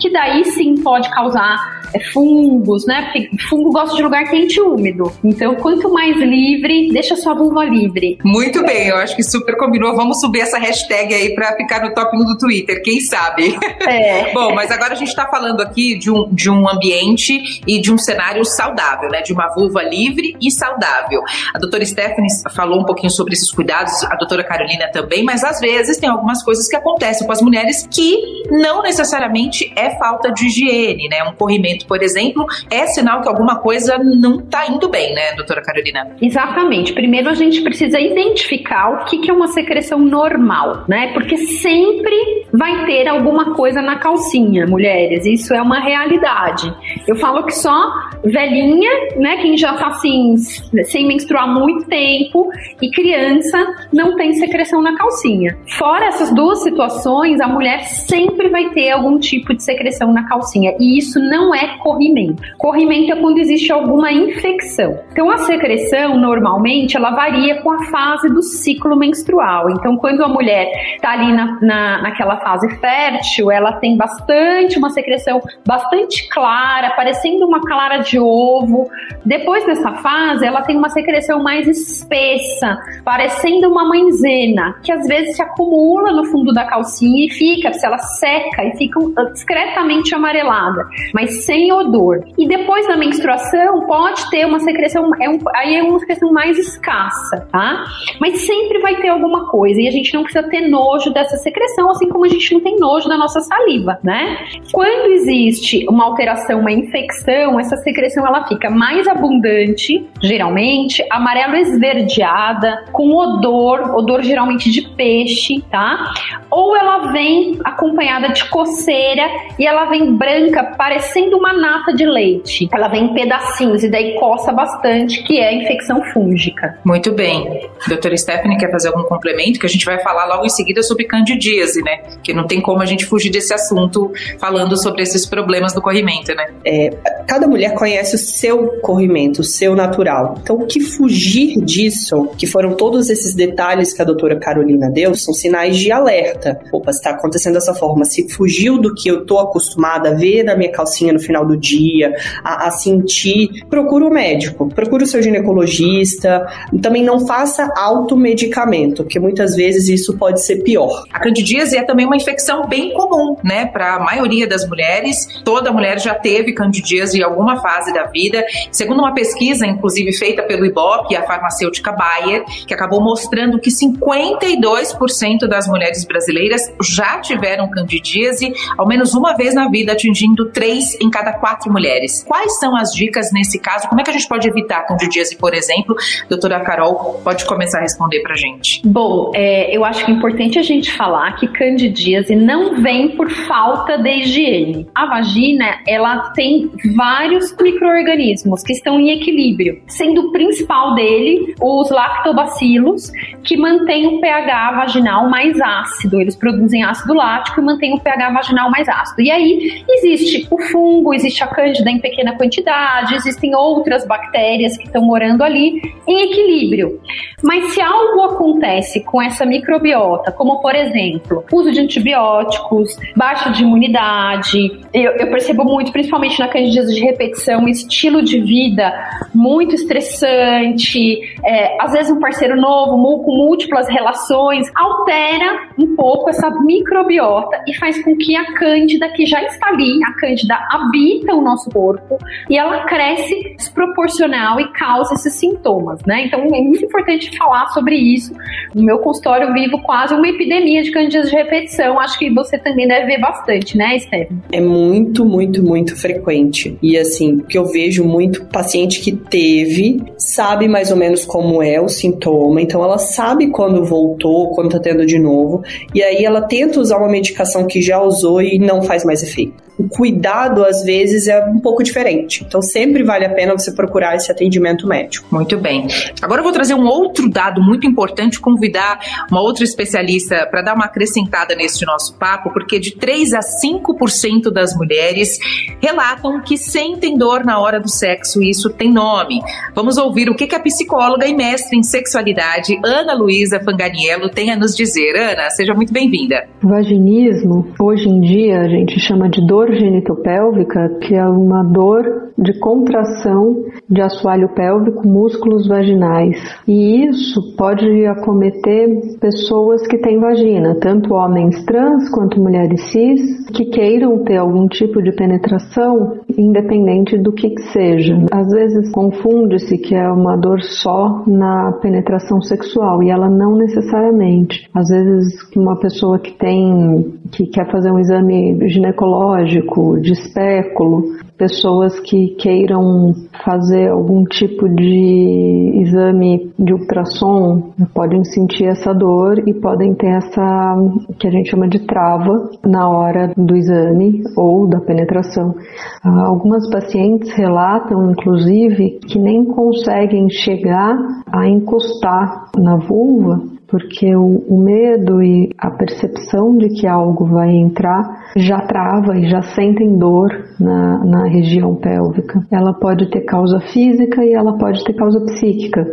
que 0.00 0.10
daí 0.10 0.44
sim 0.44 0.76
pode 0.82 1.10
causar 1.16 1.80
é, 1.94 2.00
fungos, 2.12 2.86
né? 2.86 3.10
Porque 3.12 3.30
fungo 3.48 3.72
gosta 3.72 3.96
de 3.96 4.02
lugar 4.02 4.24
quente 4.28 4.58
e 4.58 4.60
úmido. 4.60 5.10
Então, 5.24 5.54
quanto 5.56 5.90
mais 5.90 6.16
livre, 6.18 6.92
deixa 6.92 7.16
sua 7.16 7.34
vulva 7.34 7.64
livre. 7.64 8.18
Muito 8.22 8.62
bem, 8.64 8.88
eu 8.88 8.96
acho 8.96 9.16
que 9.16 9.22
super 9.22 9.56
combinou. 9.56 9.96
Vamos 9.96 10.20
subir 10.20 10.40
essa 10.40 10.58
hashtag 10.58 11.14
aí 11.14 11.34
para 11.34 11.56
ficar 11.56 11.82
no 11.82 11.94
top 11.94 12.14
1 12.16 12.24
do 12.24 12.38
Twitter, 12.38 12.82
quem 12.82 13.00
sabe? 13.00 13.56
É. 13.86 14.32
Bom, 14.34 14.54
mas 14.54 14.70
agora 14.70 14.94
a 14.94 14.96
gente 14.96 15.08
está 15.08 15.26
falando 15.28 15.60
aqui 15.60 15.96
de 15.96 16.10
um, 16.10 16.28
de 16.32 16.50
um 16.50 16.68
ambiente 16.68 17.62
e 17.66 17.80
de 17.80 17.92
um 17.92 17.96
cenário 17.96 18.44
saudável, 18.44 19.08
né? 19.10 19.22
De 19.22 19.32
uma 19.32 19.48
vulva 19.54 19.82
livre 19.82 20.36
e 20.40 20.50
saudável. 20.50 21.22
A 21.54 21.58
doutora 21.58 21.84
Stephanie 21.84 22.28
falou 22.54 22.80
um 22.80 22.84
pouquinho 22.84 23.10
sobre 23.10 23.34
esses 23.34 23.50
cuidados, 23.52 24.02
a 24.04 24.16
doutora 24.16 24.42
Carolina 24.42 24.88
também, 24.92 25.22
mas 25.22 25.44
às 25.44 25.60
vezes 25.60 25.98
tem 25.98 26.08
algumas 26.08 26.42
coisas 26.42 26.66
que 26.68 26.74
acontecem 26.74 27.26
com 27.26 27.32
as 27.32 27.40
mulheres 27.40 27.86
que 27.88 28.18
não 28.50 28.82
necessariamente 28.82 29.72
é 29.76 29.90
falta 29.98 30.32
de 30.32 30.46
higiene, 30.46 31.05
né? 31.08 31.22
Um 31.24 31.32
corrimento, 31.34 31.86
por 31.86 32.02
exemplo, 32.02 32.46
é 32.70 32.86
sinal 32.86 33.22
que 33.22 33.28
alguma 33.28 33.58
coisa 33.58 33.98
não 33.98 34.40
está 34.40 34.66
indo 34.66 34.88
bem, 34.88 35.14
né, 35.14 35.34
doutora 35.34 35.62
Carolina? 35.62 36.16
Exatamente. 36.20 36.92
Primeiro 36.92 37.28
a 37.28 37.34
gente 37.34 37.60
precisa 37.62 37.98
identificar 38.00 38.90
o 38.90 39.04
que, 39.04 39.18
que 39.18 39.30
é 39.30 39.34
uma 39.34 39.48
secreção 39.48 39.98
normal, 39.98 40.84
né? 40.88 41.12
Porque 41.12 41.36
sempre 41.36 42.46
vai 42.52 42.86
ter 42.86 43.08
alguma 43.08 43.54
coisa 43.54 43.82
na 43.82 43.96
calcinha, 43.96 44.66
mulheres. 44.66 45.24
Isso 45.24 45.54
é 45.54 45.60
uma 45.60 45.80
realidade. 45.80 46.72
Eu 47.06 47.16
falo 47.16 47.44
que 47.44 47.54
só 47.54 47.92
velhinha, 48.24 48.90
né, 49.16 49.36
quem 49.38 49.56
já 49.56 49.74
tá 49.74 49.88
assim, 49.88 50.36
sem 50.36 51.06
menstruar 51.06 51.48
muito 51.48 51.86
tempo, 51.86 52.50
e 52.80 52.90
criança 52.90 53.58
não 53.92 54.16
tem 54.16 54.32
secreção 54.34 54.82
na 54.82 54.96
calcinha. 54.96 55.56
Fora 55.78 56.06
essas 56.06 56.32
duas 56.34 56.62
situações, 56.62 57.40
a 57.40 57.46
mulher 57.46 57.82
sempre 57.84 58.48
vai 58.48 58.70
ter 58.70 58.90
algum 58.90 59.18
tipo 59.18 59.54
de 59.54 59.62
secreção 59.62 60.12
na 60.12 60.26
calcinha. 60.28 60.74
E 60.78 60.95
isso 60.98 61.20
não 61.20 61.54
é 61.54 61.78
corrimento. 61.78 62.42
Corrimento 62.58 63.12
é 63.12 63.16
quando 63.16 63.38
existe 63.38 63.72
alguma 63.72 64.10
infecção. 64.12 64.98
Então, 65.12 65.30
a 65.30 65.38
secreção, 65.38 66.18
normalmente, 66.18 66.96
ela 66.96 67.10
varia 67.10 67.62
com 67.62 67.70
a 67.70 67.84
fase 67.84 68.28
do 68.28 68.42
ciclo 68.42 68.96
menstrual. 68.96 69.70
Então, 69.70 69.96
quando 69.96 70.22
a 70.22 70.28
mulher 70.28 70.70
está 70.94 71.12
ali 71.12 71.32
na, 71.32 71.58
na, 71.60 72.02
naquela 72.02 72.36
fase 72.38 72.68
fértil, 72.78 73.50
ela 73.50 73.72
tem 73.74 73.96
bastante, 73.96 74.78
uma 74.78 74.90
secreção 74.90 75.40
bastante 75.66 76.28
clara, 76.28 76.90
parecendo 76.90 77.46
uma 77.46 77.60
clara 77.60 77.98
de 77.98 78.18
ovo. 78.18 78.88
Depois 79.24 79.64
dessa 79.66 79.92
fase, 79.94 80.46
ela 80.46 80.62
tem 80.62 80.76
uma 80.76 80.88
secreção 80.90 81.42
mais 81.42 81.66
espessa, 81.66 82.78
parecendo 83.04 83.68
uma 83.68 83.84
maisena, 83.88 84.76
que 84.82 84.92
às 84.92 85.06
vezes 85.06 85.36
se 85.36 85.42
acumula 85.42 86.12
no 86.12 86.24
fundo 86.26 86.52
da 86.52 86.64
calcinha 86.64 87.26
e 87.26 87.30
fica, 87.30 87.72
se 87.72 87.86
ela 87.86 87.98
seca 87.98 88.64
e 88.64 88.76
fica 88.76 89.00
discretamente 89.32 90.14
amarelada. 90.14 90.85
Mas 91.14 91.44
sem 91.44 91.72
odor. 91.72 92.24
E 92.38 92.46
depois 92.46 92.86
da 92.86 92.96
menstruação 92.96 93.86
pode 93.86 94.28
ter 94.30 94.46
uma 94.46 94.60
secreção, 94.60 95.10
é 95.20 95.28
um, 95.28 95.38
aí 95.54 95.76
é 95.76 95.82
uma 95.82 95.98
secreção 95.98 96.32
mais 96.32 96.58
escassa, 96.58 97.46
tá? 97.50 97.84
Mas 98.20 98.40
sempre 98.40 98.78
vai 98.80 98.96
ter 98.96 99.08
alguma 99.08 99.48
coisa 99.50 99.80
e 99.80 99.88
a 99.88 99.90
gente 99.90 100.12
não 100.14 100.22
precisa 100.22 100.48
ter 100.48 100.68
nojo 100.68 101.12
dessa 101.12 101.36
secreção, 101.36 101.90
assim 101.90 102.08
como 102.08 102.24
a 102.24 102.28
gente 102.28 102.52
não 102.52 102.60
tem 102.60 102.76
nojo 102.78 103.08
da 103.08 103.16
nossa 103.16 103.40
saliva, 103.40 103.98
né? 104.02 104.38
Quando 104.72 105.12
existe 105.12 105.86
uma 105.88 106.04
alteração, 106.04 106.60
uma 106.60 106.72
infecção, 106.72 107.58
essa 107.58 107.76
secreção 107.78 108.26
ela 108.26 108.46
fica 108.46 108.70
mais 108.70 109.06
abundante, 109.06 110.06
geralmente, 110.22 111.04
amarelo 111.10 111.56
esverdeada, 111.56 112.84
com 112.92 113.14
odor, 113.14 113.96
odor 113.96 114.22
geralmente 114.22 114.70
de 114.70 114.82
peixe, 114.82 115.62
tá? 115.70 116.12
Ou 116.50 116.76
ela 116.76 117.12
vem 117.12 117.58
acompanhada 117.64 118.28
de 118.28 118.44
coceira 118.48 119.28
e 119.58 119.66
ela 119.66 119.86
vem 119.86 120.14
branca, 120.14 120.75
parecendo 120.76 121.36
uma 121.36 121.52
nata 121.52 121.92
de 121.92 122.04
leite. 122.04 122.68
Ela 122.72 122.88
vem 122.88 123.04
em 123.04 123.14
pedacinhos 123.14 123.82
e 123.82 123.90
daí 123.90 124.14
coça 124.18 124.52
bastante, 124.52 125.22
que 125.24 125.38
é 125.38 125.48
a 125.48 125.54
infecção 125.54 126.02
fúngica. 126.12 126.78
Muito 126.84 127.12
bem. 127.12 127.68
Doutora 127.88 128.16
Stephanie, 128.16 128.58
quer 128.58 128.70
fazer 128.70 128.88
algum 128.88 129.04
complemento? 129.04 129.58
Que 129.58 129.66
a 129.66 129.68
gente 129.68 129.84
vai 129.84 129.98
falar 130.02 130.26
logo 130.26 130.44
em 130.44 130.48
seguida 130.48 130.82
sobre 130.82 131.04
candidíase, 131.04 131.82
né? 131.82 131.98
Que 132.22 132.32
não 132.32 132.46
tem 132.46 132.60
como 132.60 132.82
a 132.82 132.86
gente 132.86 133.04
fugir 133.06 133.30
desse 133.30 133.52
assunto 133.54 134.12
falando 134.38 134.76
sobre 134.76 135.02
esses 135.02 135.26
problemas 135.26 135.72
do 135.72 135.80
corrimento, 135.80 136.34
né? 136.34 136.46
É, 136.64 136.90
cada 137.26 137.46
mulher 137.46 137.74
conhece 137.74 138.16
o 138.16 138.18
seu 138.18 138.80
corrimento, 138.80 139.40
o 139.40 139.44
seu 139.44 139.74
natural. 139.74 140.36
Então, 140.42 140.56
o 140.56 140.66
que 140.66 140.80
fugir 140.80 141.60
disso, 141.64 142.28
que 142.38 142.46
foram 142.46 142.74
todos 142.74 143.10
esses 143.10 143.34
detalhes 143.34 143.92
que 143.92 144.02
a 144.02 144.04
doutora 144.04 144.36
Carolina 144.36 144.90
deu, 144.90 145.14
são 145.14 145.32
sinais 145.32 145.76
de 145.76 145.90
alerta. 145.90 146.58
Opa, 146.72 146.90
está 146.90 147.10
acontecendo 147.10 147.54
dessa 147.54 147.74
forma. 147.74 148.04
Se 148.04 148.28
fugiu 148.28 148.78
do 148.78 148.94
que 148.94 149.08
eu 149.08 149.22
estou 149.22 149.38
acostumada 149.40 150.10
a 150.10 150.14
ver 150.14 150.42
na 150.42 150.56
minha 150.56 150.65
calcinha 150.68 151.12
no 151.12 151.20
final 151.20 151.46
do 151.46 151.56
dia, 151.56 152.14
a, 152.42 152.68
a 152.68 152.70
sentir, 152.70 153.64
procura 153.68 154.06
o 154.06 154.10
médico, 154.10 154.68
procura 154.68 155.04
o 155.04 155.06
seu 155.06 155.22
ginecologista. 155.22 156.46
Também 156.82 157.02
não 157.02 157.26
faça 157.26 157.72
automedicamento, 157.76 159.02
porque 159.02 159.18
muitas 159.18 159.54
vezes 159.54 159.88
isso 159.88 160.16
pode 160.16 160.44
ser 160.44 160.62
pior. 160.62 161.04
A 161.12 161.20
candidíase 161.20 161.76
é 161.76 161.82
também 161.82 162.06
uma 162.06 162.16
infecção 162.16 162.66
bem 162.66 162.92
comum, 162.92 163.36
né, 163.42 163.66
para 163.66 163.94
a 163.94 164.00
maioria 164.00 164.46
das 164.46 164.66
mulheres. 164.68 165.40
Toda 165.44 165.72
mulher 165.72 166.00
já 166.00 166.14
teve 166.14 166.52
candidíase 166.52 167.18
em 167.18 167.22
alguma 167.22 167.60
fase 167.60 167.92
da 167.92 168.04
vida. 168.04 168.44
Segundo 168.70 169.00
uma 169.00 169.14
pesquisa, 169.14 169.66
inclusive 169.66 170.12
feita 170.12 170.42
pelo 170.42 170.64
Ibope 170.64 171.14
e 171.14 171.16
a 171.16 171.22
farmacêutica 171.22 171.92
Bayer, 171.92 172.44
que 172.66 172.74
acabou 172.74 173.00
mostrando 173.00 173.58
que 173.58 173.70
52% 173.70 175.46
das 175.48 175.66
mulheres 175.66 176.04
brasileiras 176.04 176.72
já 176.82 177.20
tiveram 177.20 177.70
candidíase 177.70 178.52
ao 178.76 178.86
menos 178.86 179.14
uma 179.14 179.34
vez 179.34 179.54
na 179.54 179.68
vida, 179.68 179.92
atingindo 179.92 180.45
3 180.52 181.00
em 181.00 181.10
cada 181.10 181.32
4 181.32 181.72
mulheres. 181.72 182.24
Quais 182.26 182.58
são 182.58 182.76
as 182.76 182.90
dicas 182.92 183.32
nesse 183.32 183.58
caso? 183.58 183.88
Como 183.88 184.00
é 184.00 184.04
que 184.04 184.10
a 184.10 184.12
gente 184.12 184.28
pode 184.28 184.48
evitar 184.48 184.82
candidíase, 184.86 185.36
por 185.36 185.54
exemplo? 185.54 185.96
Doutora 186.28 186.60
Carol, 186.60 187.20
pode 187.22 187.44
começar 187.44 187.78
a 187.78 187.82
responder 187.82 188.20
pra 188.20 188.34
gente. 188.34 188.80
Bom, 188.84 189.32
é, 189.34 189.74
eu 189.76 189.84
acho 189.84 190.04
que 190.04 190.10
é 190.10 190.14
importante 190.14 190.58
a 190.58 190.62
gente 190.62 190.92
falar 190.92 191.36
que 191.36 191.48
candidíase 191.48 192.34
não 192.34 192.82
vem 192.82 193.16
por 193.16 193.30
falta 193.30 193.98
de 193.98 194.10
higiene. 194.20 194.86
A 194.94 195.06
vagina, 195.06 195.78
ela 195.86 196.30
tem 196.30 196.70
vários 196.96 197.54
micro-organismos 197.60 198.62
que 198.62 198.72
estão 198.72 198.98
em 199.00 199.10
equilíbrio, 199.10 199.82
sendo 199.86 200.28
o 200.28 200.32
principal 200.32 200.94
dele 200.94 201.54
os 201.60 201.90
lactobacilos, 201.90 203.10
que 203.42 203.56
mantém 203.56 204.06
o 204.06 204.20
pH 204.20 204.72
vaginal 204.72 205.28
mais 205.28 205.60
ácido. 205.60 206.20
Eles 206.20 206.36
produzem 206.36 206.84
ácido 206.84 207.14
lático 207.14 207.60
e 207.60 207.64
mantêm 207.64 207.94
o 207.94 208.00
pH 208.00 208.30
vaginal 208.30 208.70
mais 208.70 208.88
ácido. 208.88 209.22
E 209.22 209.30
aí 209.30 209.84
existe 209.88 210.35
o 210.50 210.58
fungo, 210.58 211.14
existe 211.14 211.42
a 211.42 211.46
cândida 211.46 211.90
em 211.90 212.00
pequena 212.00 212.36
quantidade, 212.36 213.14
existem 213.14 213.54
outras 213.54 214.06
bactérias 214.06 214.76
que 214.76 214.84
estão 214.84 215.02
morando 215.02 215.42
ali 215.42 215.80
em 216.06 216.24
equilíbrio. 216.24 217.00
Mas 217.42 217.72
se 217.72 217.80
algo 217.80 218.22
acontece 218.22 219.00
com 219.00 219.20
essa 219.20 219.44
microbiota, 219.44 220.32
como 220.32 220.60
por 220.60 220.74
exemplo, 220.74 221.44
uso 221.52 221.70
de 221.72 221.80
antibióticos, 221.80 222.96
baixa 223.14 223.50
de 223.50 223.62
imunidade, 223.62 224.80
eu, 224.92 225.12
eu 225.12 225.30
percebo 225.30 225.64
muito, 225.64 225.92
principalmente 225.92 226.38
na 226.38 226.48
candidíase 226.48 226.94
de 226.94 227.00
repetição, 227.00 227.68
estilo 227.68 228.22
de 228.22 228.40
vida 228.40 228.92
muito 229.34 229.74
estressante, 229.74 231.20
é, 231.44 231.76
às 231.80 231.92
vezes 231.92 232.10
um 232.10 232.20
parceiro 232.20 232.60
novo, 232.60 232.96
com 233.22 233.36
múltiplas 233.36 233.88
relações, 233.88 234.70
altera 234.74 235.68
um 235.78 235.94
pouco 235.94 236.30
essa 236.30 236.50
microbiota 236.62 237.62
e 237.66 237.74
faz 237.74 238.02
com 238.02 238.16
que 238.16 238.36
a 238.36 238.52
cândida 238.54 239.08
que 239.10 239.26
já 239.26 239.42
está 239.42 239.68
ali, 239.68 240.00
a 240.04 240.12
cândida 240.26 240.58
habita 240.70 241.34
o 241.34 241.40
nosso 241.40 241.70
corpo 241.70 242.18
e 242.50 242.58
ela 242.58 242.84
cresce 242.84 243.54
desproporcional 243.56 244.60
e 244.60 244.72
causa 244.72 245.14
esses 245.14 245.34
sintomas, 245.34 246.00
né? 246.04 246.26
Então 246.26 246.40
é 246.40 246.60
muito 246.60 246.84
importante 246.84 247.36
falar 247.38 247.68
sobre 247.68 247.94
isso. 247.94 248.34
No 248.74 248.82
meu 248.82 248.98
consultório 248.98 249.48
eu 249.48 249.54
vivo 249.54 249.80
quase 249.82 250.14
uma 250.14 250.28
epidemia 250.28 250.82
de 250.82 250.90
candidíase 250.90 251.30
de 251.30 251.36
repetição. 251.36 252.00
Acho 252.00 252.18
que 252.18 252.30
você 252.30 252.58
também 252.58 252.88
deve 252.88 253.06
ver 253.06 253.20
bastante, 253.20 253.76
né, 253.76 253.98
Stephanie? 253.98 254.42
É 254.50 254.60
muito, 254.60 255.24
muito, 255.24 255.62
muito 255.62 255.96
frequente. 255.96 256.76
E 256.82 256.98
assim, 256.98 257.38
que 257.38 257.56
eu 257.56 257.66
vejo 257.66 258.04
muito 258.04 258.44
paciente 258.46 259.00
que 259.00 259.12
teve, 259.12 260.02
sabe 260.18 260.66
mais 260.66 260.90
ou 260.90 260.96
menos 260.96 261.24
como 261.24 261.62
é 261.62 261.80
o 261.80 261.88
sintoma, 261.88 262.60
então 262.60 262.82
ela 262.82 262.98
sabe 262.98 263.48
quando 263.50 263.84
voltou, 263.84 264.50
quando 264.50 264.70
tá 264.70 264.80
tendo 264.80 265.06
de 265.06 265.18
novo, 265.18 265.62
e 265.94 266.02
aí 266.02 266.24
ela 266.24 266.42
tenta 266.42 266.80
usar 266.80 266.98
uma 266.98 267.08
medicação 267.08 267.66
que 267.66 267.80
já 267.80 268.00
usou 268.00 268.42
e 268.42 268.58
não 268.58 268.82
faz 268.82 269.04
mais 269.04 269.22
efeito 269.22 269.65
o 269.78 269.88
cuidado, 269.88 270.64
às 270.64 270.82
vezes, 270.82 271.28
é 271.28 271.44
um 271.44 271.60
pouco 271.60 271.82
diferente. 271.82 272.44
Então, 272.46 272.62
sempre 272.62 273.02
vale 273.02 273.26
a 273.26 273.30
pena 273.30 273.52
você 273.52 273.72
procurar 273.72 274.16
esse 274.16 274.30
atendimento 274.30 274.86
médico. 274.86 275.26
Muito 275.30 275.58
bem. 275.58 275.86
Agora 276.22 276.40
eu 276.40 276.44
vou 276.44 276.52
trazer 276.52 276.74
um 276.74 276.86
outro 276.86 277.28
dado 277.28 277.62
muito 277.62 277.86
importante, 277.86 278.40
convidar 278.40 278.98
uma 279.30 279.40
outra 279.40 279.64
especialista 279.64 280.46
para 280.50 280.62
dar 280.62 280.74
uma 280.74 280.86
acrescentada 280.86 281.54
neste 281.54 281.84
nosso 281.84 282.16
papo, 282.16 282.50
porque 282.52 282.78
de 282.78 282.96
3 282.96 283.34
a 283.34 283.40
5% 283.40 284.50
das 284.50 284.74
mulheres 284.74 285.38
relatam 285.80 286.40
que 286.40 286.56
sentem 286.56 287.16
dor 287.16 287.44
na 287.44 287.58
hora 287.58 287.78
do 287.78 287.88
sexo 287.88 288.42
e 288.42 288.50
isso 288.50 288.70
tem 288.70 288.92
nome. 288.92 289.40
Vamos 289.74 289.98
ouvir 289.98 290.30
o 290.30 290.34
que 290.34 290.46
a 290.54 290.60
psicóloga 290.60 291.26
e 291.26 291.34
mestre 291.34 291.76
em 291.76 291.82
sexualidade, 291.82 292.78
Ana 292.84 293.14
Luísa 293.14 293.60
Fanganiello, 293.60 294.30
tem 294.30 294.50
a 294.50 294.56
nos 294.56 294.74
dizer. 294.74 295.16
Ana, 295.16 295.50
seja 295.50 295.74
muito 295.74 295.92
bem-vinda. 295.92 296.48
Vaginismo, 296.62 297.74
hoje 297.80 298.08
em 298.08 298.20
dia, 298.20 298.60
a 298.60 298.68
gente 298.68 298.98
chama 299.00 299.28
de 299.28 299.44
dor 299.46 299.65
dor 299.66 299.72
genitopélvica, 299.74 300.98
que 301.00 301.14
é 301.14 301.24
uma 301.26 301.62
dor 301.62 302.25
de 302.38 302.58
contração 302.58 303.64
de 303.88 304.02
assoalho 304.02 304.48
pélvico, 304.54 305.06
músculos 305.06 305.66
vaginais. 305.66 306.36
E 306.66 307.06
isso 307.06 307.56
pode 307.56 308.06
acometer 308.06 309.18
pessoas 309.20 309.86
que 309.86 309.98
têm 309.98 310.18
vagina, 310.18 310.76
tanto 310.80 311.14
homens 311.14 311.64
trans 311.64 312.10
quanto 312.10 312.40
mulheres 312.40 312.80
cis, 312.90 313.48
que 313.50 313.66
queiram 313.66 314.24
ter 314.24 314.36
algum 314.36 314.66
tipo 314.68 315.02
de 315.02 315.12
penetração, 315.12 316.18
independente 316.36 317.16
do 317.18 317.32
que, 317.32 317.50
que 317.50 317.62
seja. 317.72 318.16
Às 318.30 318.48
vezes 318.48 318.90
confunde-se 318.92 319.78
que 319.78 319.94
é 319.94 320.10
uma 320.10 320.36
dor 320.36 320.60
só 320.62 321.22
na 321.26 321.72
penetração 321.80 322.40
sexual 322.42 323.02
e 323.02 323.10
ela 323.10 323.28
não 323.28 323.56
necessariamente. 323.56 324.68
Às 324.74 324.88
vezes 324.88 325.34
uma 325.56 325.78
pessoa 325.78 326.18
que 326.18 326.32
tem 326.32 327.14
que 327.32 327.46
quer 327.46 327.70
fazer 327.70 327.90
um 327.90 327.98
exame 327.98 328.68
ginecológico, 328.68 330.00
de 330.00 330.12
espéculo, 330.12 331.04
pessoas 331.38 331.98
que 332.00 332.34
queiram 332.36 333.12
fazer 333.44 333.88
algum 333.90 334.24
tipo 334.24 334.68
de 334.68 335.82
exame 335.82 336.50
de 336.58 336.72
ultrassom 336.72 337.72
podem 337.94 338.24
sentir 338.24 338.66
essa 338.66 338.92
dor 338.92 339.38
e 339.46 339.54
podem 339.54 339.94
ter 339.94 340.08
essa 340.08 340.76
que 341.18 341.28
a 341.28 341.30
gente 341.30 341.50
chama 341.50 341.68
de 341.68 341.80
trava 341.86 342.50
na 342.64 342.88
hora 342.88 343.32
do 343.36 343.56
exame 343.56 344.22
ou 344.36 344.66
da 344.66 344.80
penetração. 344.80 345.54
Ah, 346.02 346.26
algumas 346.26 346.68
pacientes 346.70 347.30
relatam, 347.32 348.10
inclusive, 348.10 348.98
que 349.06 349.18
nem 349.18 349.44
conseguem 349.44 350.28
chegar 350.30 350.96
a 351.32 351.48
encostar 351.48 352.50
na 352.56 352.76
vulva 352.76 353.55
porque 353.68 354.14
o, 354.14 354.44
o, 354.48 354.58
medo 354.62 355.22
e 355.22 355.50
a 355.58 355.70
percepção 355.70 356.56
de 356.56 356.68
que 356.68 356.86
algo 356.86 357.26
vai 357.26 357.50
entrar 357.50 358.02
já 358.36 358.58
trava 358.60 359.16
e 359.16 359.28
já 359.28 359.42
sentem 359.42 359.98
dor 359.98 360.28
na, 360.60 361.04
na 361.04 361.28
região 361.28 361.74
pélvica. 361.74 362.40
Ela 362.50 362.72
pode 362.74 363.10
ter 363.10 363.22
causa 363.22 363.60
física 363.72 364.24
e 364.24 364.32
ela 364.32 364.56
pode 364.56 364.84
ter 364.84 364.94
causa 364.94 365.20
psíquica. 365.24 365.84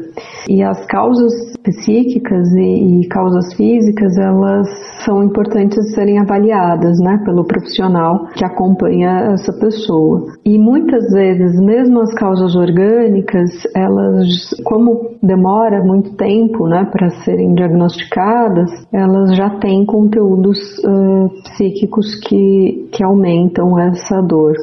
E 0.49 0.61
as 0.61 0.85
causas 0.85 1.33
psíquicas 1.63 2.51
e, 2.53 3.01
e 3.01 3.07
causas 3.07 3.53
físicas, 3.55 4.17
elas 4.17 4.67
são 5.05 5.23
importantes 5.23 5.93
serem 5.93 6.19
avaliadas, 6.19 6.99
né, 6.99 7.21
pelo 7.25 7.45
profissional 7.45 8.27
que 8.35 8.45
acompanha 8.45 9.31
essa 9.33 9.53
pessoa. 9.59 10.25
E 10.45 10.57
muitas 10.57 11.11
vezes, 11.11 11.59
mesmo 11.59 12.01
as 12.01 12.13
causas 12.13 12.55
orgânicas, 12.55 13.49
elas, 13.75 14.27
como 14.65 15.15
demora 15.21 15.83
muito 15.83 16.15
tempo, 16.15 16.67
né, 16.67 16.87
para 16.91 17.09
serem 17.23 17.53
diagnosticadas, 17.63 18.69
elas 18.91 19.35
já 19.35 19.49
têm 19.59 19.85
conteúdos 19.85 20.57
uh, 20.79 21.29
psíquicos 21.43 22.15
que, 22.15 22.89
que 22.91 23.03
aumentam 23.03 23.79
essa 23.79 24.21
dor. 24.21 24.53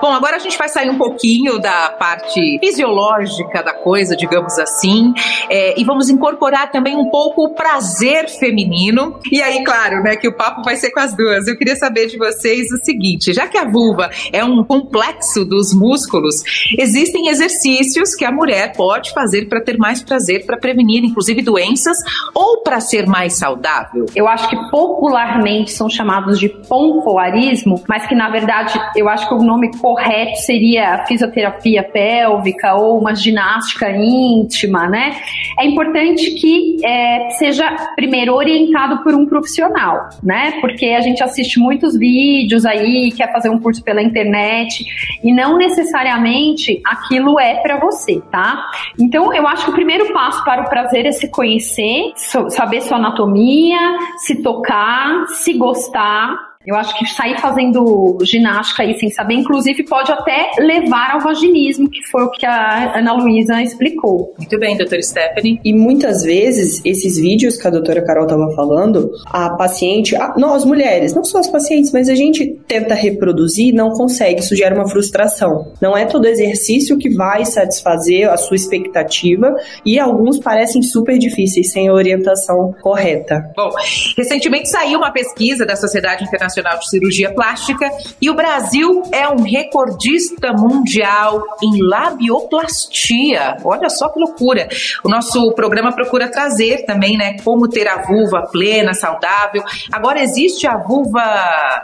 Bom, 0.00 0.12
agora 0.12 0.36
a 0.36 0.38
gente 0.38 0.58
vai 0.58 0.68
sair 0.68 0.90
um 0.90 0.98
pouquinho 0.98 1.58
da 1.58 1.90
parte 1.90 2.58
fisiológica 2.60 3.62
da 3.62 3.72
coisa, 3.72 4.14
digamos 4.14 4.58
assim, 4.58 5.14
é, 5.48 5.80
e 5.80 5.84
vamos 5.84 6.10
incorporar 6.10 6.70
também 6.70 6.94
um 6.94 7.08
pouco 7.08 7.44
o 7.44 7.54
prazer 7.54 8.28
feminino. 8.28 9.18
E 9.32 9.40
aí, 9.40 9.64
claro, 9.64 10.02
né, 10.02 10.16
que 10.16 10.28
o 10.28 10.36
papo 10.36 10.62
vai 10.62 10.76
ser 10.76 10.90
com 10.90 11.00
as 11.00 11.16
duas. 11.16 11.46
Eu 11.46 11.56
queria 11.56 11.76
saber 11.76 12.08
de 12.08 12.18
vocês 12.18 12.70
o 12.72 12.84
seguinte: 12.84 13.32
já 13.32 13.46
que 13.46 13.56
a 13.56 13.64
vulva 13.64 14.10
é 14.32 14.44
um 14.44 14.62
complexo 14.62 15.44
dos 15.46 15.72
músculos, 15.72 16.42
existem 16.78 17.28
exercícios 17.28 18.14
que 18.14 18.24
a 18.24 18.30
mulher 18.30 18.74
pode 18.76 19.12
fazer 19.12 19.48
para 19.48 19.62
ter 19.62 19.78
mais 19.78 20.02
prazer, 20.02 20.44
para 20.44 20.58
prevenir, 20.58 21.04
inclusive, 21.04 21.40
doenças 21.40 21.96
ou 22.34 22.62
para 22.62 22.80
ser 22.80 23.06
mais 23.06 23.38
saudável? 23.38 24.04
Eu 24.14 24.28
acho 24.28 24.48
que 24.48 24.56
popularmente 24.70 25.72
são 25.72 25.88
chamados 25.88 26.38
de 26.38 26.48
pompoarismo, 26.48 27.82
mas 27.88 28.06
que 28.06 28.14
na 28.14 28.28
verdade 28.28 28.78
eu 28.94 29.08
acho 29.08 29.26
que 29.26 29.34
o 29.34 29.38
nome 29.38 29.70
correto 29.86 30.38
seria 30.38 31.04
fisioterapia 31.06 31.80
pélvica 31.80 32.74
ou 32.74 32.98
uma 32.98 33.14
ginástica 33.14 33.88
íntima, 33.88 34.88
né? 34.88 35.16
É 35.56 35.64
importante 35.64 36.32
que 36.32 36.84
é, 36.84 37.30
seja 37.38 37.70
primeiro 37.94 38.34
orientado 38.34 39.04
por 39.04 39.14
um 39.14 39.24
profissional, 39.26 40.08
né? 40.24 40.58
Porque 40.60 40.86
a 40.86 41.00
gente 41.00 41.22
assiste 41.22 41.60
muitos 41.60 41.96
vídeos 41.96 42.66
aí, 42.66 43.12
quer 43.16 43.30
fazer 43.32 43.48
um 43.48 43.60
curso 43.60 43.80
pela 43.84 44.02
internet 44.02 44.84
e 45.22 45.32
não 45.32 45.56
necessariamente 45.56 46.80
aquilo 46.84 47.38
é 47.38 47.54
para 47.62 47.78
você, 47.78 48.20
tá? 48.28 48.68
Então 48.98 49.32
eu 49.32 49.46
acho 49.46 49.66
que 49.66 49.70
o 49.70 49.74
primeiro 49.74 50.12
passo 50.12 50.42
para 50.44 50.62
o 50.62 50.68
prazer 50.68 51.06
é 51.06 51.12
se 51.12 51.30
conhecer, 51.30 52.12
saber 52.48 52.80
sua 52.80 52.96
anatomia, 52.96 53.78
se 54.18 54.42
tocar, 54.42 55.26
se 55.28 55.52
gostar 55.52 56.55
eu 56.66 56.74
acho 56.74 56.98
que 56.98 57.06
sair 57.06 57.38
fazendo 57.40 58.18
ginástica 58.22 58.82
aí 58.82 58.98
sem 58.98 59.08
saber, 59.10 59.34
inclusive, 59.34 59.84
pode 59.84 60.10
até 60.10 60.50
levar 60.58 61.12
ao 61.12 61.20
vaginismo, 61.20 61.88
que 61.88 62.02
foi 62.10 62.24
o 62.24 62.30
que 62.30 62.44
a 62.44 62.98
Ana 62.98 63.12
Luísa 63.12 63.62
explicou. 63.62 64.34
Muito 64.36 64.58
bem, 64.58 64.76
doutora 64.76 65.00
Stephanie. 65.00 65.60
E 65.64 65.72
muitas 65.72 66.24
vezes, 66.24 66.82
esses 66.84 67.16
vídeos 67.18 67.56
que 67.56 67.66
a 67.68 67.70
doutora 67.70 68.04
Carol 68.04 68.24
estava 68.24 68.50
falando, 68.56 69.12
a 69.26 69.50
paciente, 69.50 70.16
a, 70.16 70.34
nós 70.36 70.64
mulheres, 70.64 71.14
não 71.14 71.22
só 71.22 71.38
as 71.38 71.48
pacientes, 71.48 71.92
mas 71.92 72.08
a 72.08 72.16
gente 72.16 72.58
tenta 72.66 72.94
reproduzir 72.94 73.72
não 73.72 73.90
consegue, 73.90 74.40
isso 74.40 74.56
gera 74.56 74.74
uma 74.74 74.88
frustração. 74.88 75.72
Não 75.80 75.96
é 75.96 76.04
todo 76.04 76.26
exercício 76.26 76.98
que 76.98 77.10
vai 77.10 77.44
satisfazer 77.44 78.28
a 78.28 78.36
sua 78.36 78.56
expectativa 78.56 79.54
e 79.84 80.00
alguns 80.00 80.38
parecem 80.38 80.82
super 80.82 81.16
difíceis 81.16 81.70
sem 81.70 81.88
a 81.88 81.92
orientação 81.92 82.74
correta. 82.82 83.52
Bom, 83.56 83.70
recentemente 84.16 84.68
saiu 84.68 84.98
uma 84.98 85.12
pesquisa 85.12 85.64
da 85.64 85.76
Sociedade 85.76 86.24
Internacional 86.24 86.55
Internacional 86.56 86.78
de 86.78 86.88
Cirurgia 86.88 87.34
Plástica 87.34 87.90
e 88.20 88.30
o 88.30 88.34
Brasil 88.34 89.02
é 89.12 89.28
um 89.28 89.42
recordista 89.42 90.52
mundial 90.52 91.42
em 91.62 91.82
labioplastia. 91.82 93.58
Olha 93.64 93.90
só 93.90 94.08
que 94.08 94.18
loucura. 94.18 94.68
O 95.04 95.08
nosso 95.08 95.52
programa 95.52 95.92
procura 95.92 96.28
trazer 96.28 96.84
também, 96.86 97.16
né, 97.16 97.36
como 97.44 97.68
ter 97.68 97.86
a 97.86 98.02
vulva 98.02 98.42
plena, 98.50 98.94
saudável. 98.94 99.62
Agora 99.92 100.22
existe 100.22 100.66
a 100.66 100.76
vulva 100.76 101.22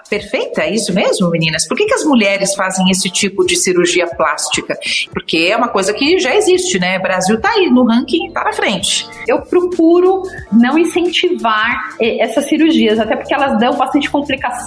perfeita, 0.09 0.63
é 0.63 0.71
isso 0.71 0.95
mesmo, 0.95 1.29
meninas? 1.31 1.67
Por 1.67 1.77
que, 1.77 1.85
que 1.85 1.95
as 1.95 2.05
mulheres 2.05 2.55
fazem 2.55 2.91
esse 2.91 3.11
tipo 3.11 3.45
de 3.45 3.57
cirurgia 3.57 4.07
plástica? 4.07 4.79
Porque 5.13 5.49
é 5.51 5.57
uma 5.57 5.69
coisa 5.69 5.93
que 5.93 6.19
já 6.19 6.35
existe, 6.35 6.79
né? 6.79 6.99
O 6.99 7.03
Brasil 7.03 7.41
tá 7.41 7.51
aí 7.51 7.69
no 7.71 7.85
ranking, 7.85 8.31
tá 8.33 8.45
na 8.45 8.53
frente. 8.53 9.07
Eu 9.27 9.43
procuro 9.43 10.23
não 10.51 10.79
incentivar 10.79 11.97
eh, 12.01 12.23
essas 12.23 12.47
cirurgias, 12.47 12.99
até 12.99 13.17
porque 13.17 13.35
elas 13.35 13.59
dão 13.59 13.77
bastante 13.77 14.11
complicação 14.11 14.62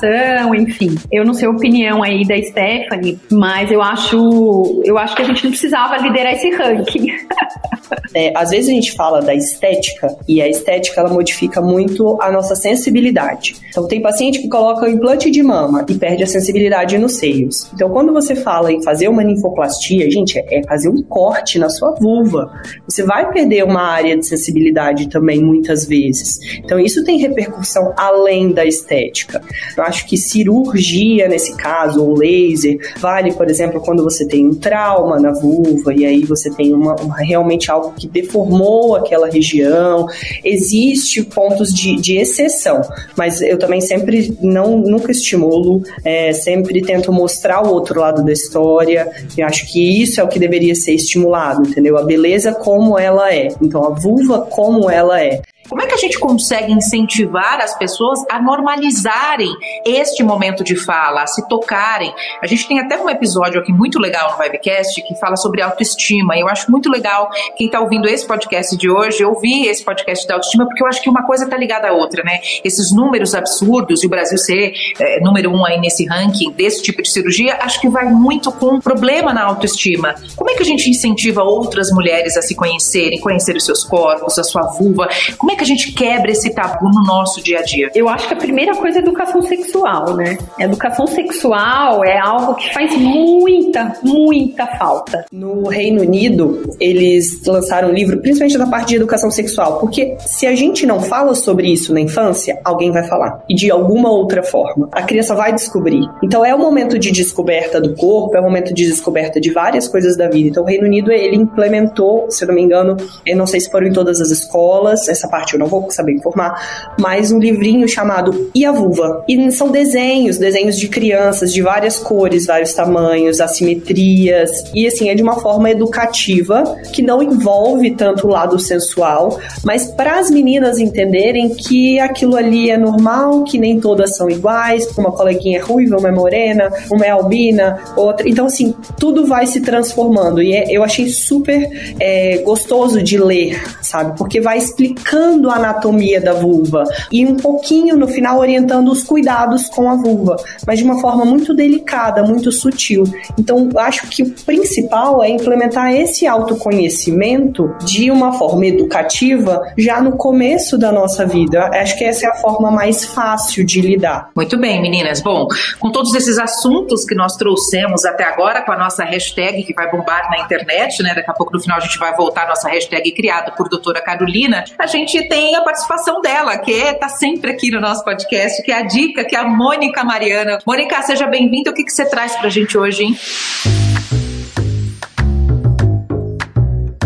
enfim. 0.56 0.96
Eu 1.12 1.26
não 1.26 1.34
sei 1.34 1.48
a 1.48 1.52
opinião 1.52 2.04
aí 2.04 2.26
da 2.26 2.38
Stephanie, 2.42 3.20
mas 3.32 3.72
eu 3.72 3.82
acho, 3.82 4.82
eu 4.84 4.98
acho 4.98 5.16
que 5.16 5.22
a 5.22 5.26
gente 5.26 5.44
não 5.44 5.52
precisava 5.52 5.98
liderar 5.98 6.34
esse 6.34 6.50
ranking. 6.52 7.08
É, 8.14 8.32
às 8.36 8.50
vezes 8.50 8.70
a 8.70 8.74
gente 8.74 8.94
fala 8.94 9.22
da 9.22 9.36
estética 9.36 10.16
e 10.28 10.42
a 10.42 10.48
estética 10.48 11.02
ela 11.02 11.10
modifica 11.10 11.62
muito 11.62 12.18
a 12.22 12.32
nossa 12.32 12.56
sensibilidade. 12.56 13.56
Então 13.70 13.88
tem 13.88 14.02
paciente 14.02 14.40
que 14.40 14.48
coloca 14.48 14.86
o 14.86 14.90
implante 14.90 15.30
de 15.30 15.44
mama 15.44 15.86
e 15.88 15.94
perde 15.96 16.24
a 16.24 16.28
sensibilidade 16.28 16.98
nos 16.98 17.18
seios. 17.18 17.70
Então 17.74 17.90
quando 17.90 18.14
você 18.14 18.36
fala 18.36 18.72
em 18.72 18.82
fazer 18.82 19.10
uma 19.10 19.24
ninfoplastia, 19.24 20.10
gente, 20.10 20.40
é 20.40 20.62
fazer 20.66 20.90
um 20.90 21.04
corte 21.04 21.60
na 21.60 21.70
sua 21.70 21.94
vulva. 21.96 22.50
Você 22.88 23.04
vai 23.04 23.30
perder 23.32 23.64
uma 23.64 23.82
área 23.82 24.18
de 24.18 24.26
sensibilidade 24.26 25.10
também 25.10 25.44
muitas 25.44 25.86
vezes. 25.86 26.40
Então 26.64 26.80
isso 26.80 27.04
tem 27.04 27.20
repercussão 27.20 27.94
além 27.98 28.54
da 28.54 28.66
estética. 28.66 29.42
Eu 29.78 29.84
acho 29.86 30.08
que 30.08 30.18
cirurgia 30.18 31.28
nesse 31.28 31.56
caso, 31.56 32.04
ou 32.04 32.18
laser, 32.18 32.78
vale, 33.00 33.34
por 33.34 33.50
exemplo, 33.50 33.82
quando 33.82 34.04
você 34.04 34.28
tem 34.28 34.48
um 34.48 34.54
trauma 34.54 35.20
na 35.20 35.32
vulva 35.32 35.94
e 35.94 36.06
aí 36.06 36.26
você 36.26 36.50
tem 36.52 36.74
uma, 36.74 36.96
uma 36.96 37.18
realmente 37.18 37.72
algo 37.72 37.94
que 37.94 38.08
deformou 38.08 38.96
aquela 38.96 39.30
região. 39.30 40.08
Existe 40.44 41.24
pontos 41.24 41.74
de, 41.74 41.96
de 41.96 42.18
exceção, 42.18 42.82
mas 43.16 43.42
eu 43.42 43.58
também 43.58 43.82
sempre 43.82 44.38
não 44.42 44.78
nunca 44.78 45.12
estimulo, 45.12 45.82
é, 46.04 46.34
sempre 46.34 46.82
tento 46.82 47.12
mostrar 47.12 47.66
o 47.66 47.72
outro 47.72 48.00
lado 48.00 48.24
da 48.24 48.32
história. 48.32 49.10
Eu 49.38 49.46
acho 49.46 49.72
que 49.72 50.02
isso 50.02 50.20
é 50.20 50.24
o 50.24 50.28
que 50.28 50.40
deveria 50.40 50.76
ser 50.76 50.94
estimulado, 50.94 51.68
entendeu? 51.68 51.98
A 51.98 52.04
beleza 52.04 52.54
como 52.54 52.98
ela 52.98 53.34
é. 53.34 53.50
Então 53.62 53.84
a 53.86 53.90
vulva 53.90 54.42
como 54.42 54.90
ela 54.90 55.22
é. 55.22 55.42
Como 55.68 55.82
é 55.82 55.88
que 55.88 55.94
a 55.94 55.98
gente 55.98 56.20
consegue 56.20 56.72
incentivar 56.72 57.60
as 57.60 57.76
pessoas 57.78 58.20
a 58.30 58.40
normalizarem 58.42 59.50
este 59.86 60.24
momento 60.24 60.64
de 60.64 60.76
fala, 60.76 61.24
a 61.24 61.28
se 61.28 61.48
tocarem? 61.48 62.14
A 62.42 62.48
gente 62.48 62.68
tem 62.68 62.80
até 62.80 63.02
um 63.02 63.10
episódio 63.10 63.60
aqui 63.60 63.74
muito 63.74 64.00
legal 64.00 64.32
no 64.32 64.44
Vibecast 64.44 65.02
que 65.02 65.16
fala 65.16 65.36
sobre 65.36 65.62
autoestima. 65.62 66.38
E 66.38 66.42
eu 66.42 66.48
acho 66.48 66.70
muito 66.72 66.90
legal 66.90 67.30
quem 67.58 67.66
está 67.66 67.80
ouvindo 67.80 68.08
esse 68.08 68.26
podcast 68.28 68.78
de 68.78 68.90
hoje 68.90 69.26
ouvir 69.26 69.68
esse 69.68 69.84
podcast 69.84 70.28
da 70.28 70.36
autoestima, 70.36 70.66
porque 70.66 70.84
eu 70.84 70.88
acho 70.88 71.02
que 71.02 71.10
uma 71.10 71.26
coisa 71.26 71.46
está 71.46 71.58
ligada 71.58 71.90
à 71.90 71.94
outra, 71.94 72.24
né? 72.24 72.40
Esses 72.64 72.92
números 72.92 73.34
absurdos 73.34 74.04
e 74.04 74.06
o 74.06 74.10
Brasil 74.10 74.38
ser 74.38 74.74
é, 75.00 75.20
número 75.20 75.52
um 75.52 75.66
aí 75.66 75.80
nesse 75.80 76.06
ranking 76.06 76.52
desse 76.52 76.84
tipo 76.84 77.02
de 77.02 77.10
cirurgia, 77.10 77.58
acho 77.62 77.82
que 77.82 77.90
vai 77.90 78.06
muito 78.06 78.52
com 78.52 78.76
um 78.76 78.80
problema 78.80 79.34
na 79.34 79.44
autoestima. 79.44 80.14
Como 80.36 80.50
é 80.52 80.54
que 80.54 80.62
a 80.62 80.66
gente 80.66 80.90
incentiva 80.90 81.44
outras 81.44 81.90
mulheres 81.92 82.38
a 82.38 82.42
se 82.42 82.56
conhecerem, 82.56 83.20
conhecer 83.20 83.56
os 83.56 83.66
seus 83.66 83.84
corpos, 83.84 84.38
a 84.38 84.44
sua 84.44 84.64
vulva? 84.74 85.10
Como 85.38 85.52
é 85.52 85.55
é 85.56 85.58
que 85.58 85.64
a 85.64 85.68
gente 85.68 85.94
quebra 85.94 86.32
esse 86.32 86.54
tabu 86.54 86.90
no 86.90 87.04
nosso 87.04 87.42
dia 87.42 87.60
a 87.60 87.64
dia? 87.64 87.90
Eu 87.96 88.10
acho 88.10 88.28
que 88.28 88.34
a 88.34 88.38
primeira 88.38 88.76
coisa 88.76 89.00
é 89.00 89.02
educação 89.02 89.42
sexual, 89.42 90.16
né? 90.16 90.38
Educação 90.60 91.08
sexual 91.08 92.04
é 92.04 92.20
algo 92.20 92.56
que 92.56 92.74
faz 92.74 92.96
muita, 92.98 93.94
muita 94.04 94.68
falta. 94.78 95.26
No 95.32 95.68
Reino 95.68 96.02
Unido, 96.02 96.76
eles 96.80 97.42
lançaram 97.46 97.90
um 97.90 97.94
livro, 97.94 98.20
principalmente 98.22 98.58
da 98.58 98.68
parte 98.68 98.90
de 98.90 98.96
educação 98.98 99.32
sexual, 99.32 99.80
porque 99.80 100.18
se 100.20 100.46
a 100.46 100.56
gente 100.56 100.86
não 100.86 101.00
fala 101.00 101.34
sobre 101.34 101.72
isso 101.72 101.94
na 101.94 102.02
infância, 102.02 102.60
alguém 102.64 102.92
vai 102.92 103.04
falar. 103.04 103.44
E 103.50 103.56
de 103.56 103.72
alguma 103.72 104.10
outra 104.10 104.44
forma. 104.44 104.90
A 104.92 105.04
criança 105.04 105.34
vai 105.34 105.54
descobrir. 105.54 106.02
Então 106.24 106.44
é 106.44 106.54
o 106.54 106.60
momento 106.60 107.00
de 107.00 107.12
descoberta 107.12 107.80
do 107.80 107.96
corpo, 107.96 108.36
é 108.36 108.40
o 108.40 108.44
momento 108.44 108.74
de 108.74 108.86
descoberta 108.86 109.40
de 109.40 109.52
várias 109.52 109.88
coisas 109.88 110.18
da 110.18 110.28
vida. 110.28 110.50
Então 110.50 110.64
o 110.64 110.66
Reino 110.66 110.86
Unido, 110.86 111.12
ele 111.12 111.36
implementou, 111.36 112.30
se 112.30 112.44
eu 112.44 112.48
não 112.48 112.56
me 112.56 112.62
engano, 112.62 112.98
eu 113.26 113.38
não 113.38 113.48
sei 113.48 113.60
se 113.60 113.72
foram 113.72 113.88
em 113.88 113.94
todas 113.94 114.20
as 114.20 114.30
escolas, 114.30 115.08
essa 115.08 115.28
parte 115.28 115.45
parte 115.46 115.54
eu 115.54 115.60
não 115.60 115.68
vou 115.68 115.90
saber 115.92 116.14
informar, 116.14 116.94
mas 117.00 117.32
um 117.32 117.38
livrinho 117.38 117.88
chamado 117.88 118.50
E 118.54 118.66
a 118.66 118.72
Vulva. 118.72 119.24
E 119.28 119.52
são 119.52 119.70
desenhos, 119.70 120.38
desenhos 120.38 120.78
de 120.78 120.88
crianças 120.88 121.54
de 121.54 121.62
várias 121.62 121.98
cores, 121.98 122.48
vários 122.48 122.74
tamanhos, 122.74 123.40
assimetrias, 123.40 124.52
e 124.74 124.88
assim, 124.88 125.10
é 125.10 125.16
de 125.16 125.22
uma 125.22 125.40
forma 125.40 125.70
educativa 125.70 126.64
que 126.92 127.02
não 127.02 127.22
envolve 127.22 127.92
tanto 127.92 128.28
o 128.28 128.32
lado 128.32 128.58
sensual, 128.58 129.40
mas 129.64 129.86
para 129.86 130.20
as 130.20 130.32
meninas 130.32 130.80
entenderem 130.80 131.54
que 131.54 132.00
aquilo 132.00 132.36
ali 132.36 132.72
é 132.72 132.78
normal, 132.78 133.44
que 133.44 133.58
nem 133.58 133.80
todas 133.80 134.18
são 134.18 134.30
iguais, 134.30 134.88
uma 134.98 135.12
coleguinha 135.12 135.60
é 135.60 135.62
ruiva, 135.62 135.98
uma 135.98 136.10
é 136.10 136.12
morena, 136.12 136.72
uma 136.92 137.06
é 137.06 137.10
albina, 137.10 137.80
outra. 137.96 138.28
Então, 138.28 138.48
assim, 138.48 138.74
tudo 138.98 139.26
vai 139.26 139.46
se 139.46 139.62
transformando. 139.62 140.42
E 140.42 140.54
é, 140.54 140.72
eu 140.72 140.84
achei 140.84 141.10
super 141.10 141.96
é, 142.00 142.38
gostoso 142.40 143.04
de 143.04 143.18
ler, 143.18 143.62
sabe? 143.82 144.18
Porque 144.18 144.42
vai 144.42 144.58
explicando 144.58 145.35
orientando 145.36 145.50
a 145.50 145.56
anatomia 145.56 146.22
da 146.22 146.34
vulva 146.34 146.84
e 147.12 147.26
um 147.26 147.36
pouquinho 147.36 147.96
no 147.96 148.08
final 148.08 148.40
orientando 148.40 148.92
os 148.92 149.04
cuidados 149.04 149.68
com 149.68 149.90
a 149.90 149.96
vulva, 149.96 150.36
mas 150.66 150.80
de 150.80 150.86
uma 150.86 151.00
forma 151.00 151.26
muito 151.26 151.54
delicada, 151.54 152.24
muito 152.24 152.52
sutil. 152.52 153.04
Então, 153.38 153.70
acho 153.78 154.08
que 154.08 154.24
o 154.24 154.30
principal 154.46 155.22
é 155.24 155.30
implementar 155.30 155.94
esse 155.94 156.26
autoconhecimento 156.26 157.74
de 157.84 158.10
uma 158.10 158.34
forma 158.34 158.66
educativa 158.66 159.62
já 159.78 160.02
no 160.02 160.14
começo 160.18 160.78
da 160.78 160.92
nossa 160.92 161.26
vida. 161.26 161.70
Acho 161.74 161.98
que 161.98 162.04
essa 162.04 162.26
é 162.26 162.30
a 162.30 162.36
forma 162.36 162.72
mais 162.72 163.06
fácil 163.06 163.66
de 163.66 163.82
lidar. 163.82 164.30
Muito 164.36 164.58
bem, 164.58 164.82
meninas. 164.82 165.22
Bom, 165.22 165.48
com 165.80 165.92
todos 165.92 166.14
esses 166.16 166.38
assuntos 166.38 167.06
que 167.06 167.16
nós 167.16 167.36
trouxemos 167.36 168.06
até 168.06 168.24
agora, 168.24 168.62
com 168.64 168.72
a 168.72 168.78
nossa 168.78 169.04
hashtag 169.04 169.64
que 169.64 169.74
vai 169.74 169.90
bombar 169.90 170.30
na 170.30 170.40
internet, 170.44 171.02
né? 171.04 171.14
Daqui 171.14 171.30
a 171.30 171.34
pouco 171.34 171.54
no 171.54 171.62
final 171.62 171.78
a 171.78 171.82
gente 171.82 171.98
vai 171.98 172.16
voltar 172.16 172.44
a 172.44 172.50
nossa 172.50 172.70
hashtag 172.70 173.12
criada 173.12 173.52
por 173.52 173.70
doutora 173.70 174.02
Carolina, 174.02 174.64
a 174.78 174.86
gente 174.86 175.25
tem 175.28 175.56
a 175.56 175.62
participação 175.62 176.22
dela, 176.22 176.58
que 176.58 176.74
é 176.74 176.94
tá 176.94 177.10
sempre 177.10 177.52
aqui 177.52 177.72
no 177.72 177.80
nosso 177.80 178.04
podcast, 178.04 178.62
que 178.64 178.72
é 178.72 178.80
a 178.80 178.82
dica, 178.84 179.24
que 179.24 179.36
é 179.36 179.40
a 179.40 179.48
Mônica 179.48 180.04
Mariana. 180.04 180.60
Mônica, 180.66 181.02
seja 181.04 181.28
bem-vinda. 181.28 181.72
O 181.72 181.74
que, 181.74 181.84
que 181.84 181.92
você 181.92 182.10
traz 182.10 182.36
pra 182.36 182.50
gente 182.50 182.78
hoje, 182.78 183.04
hein? 183.04 183.85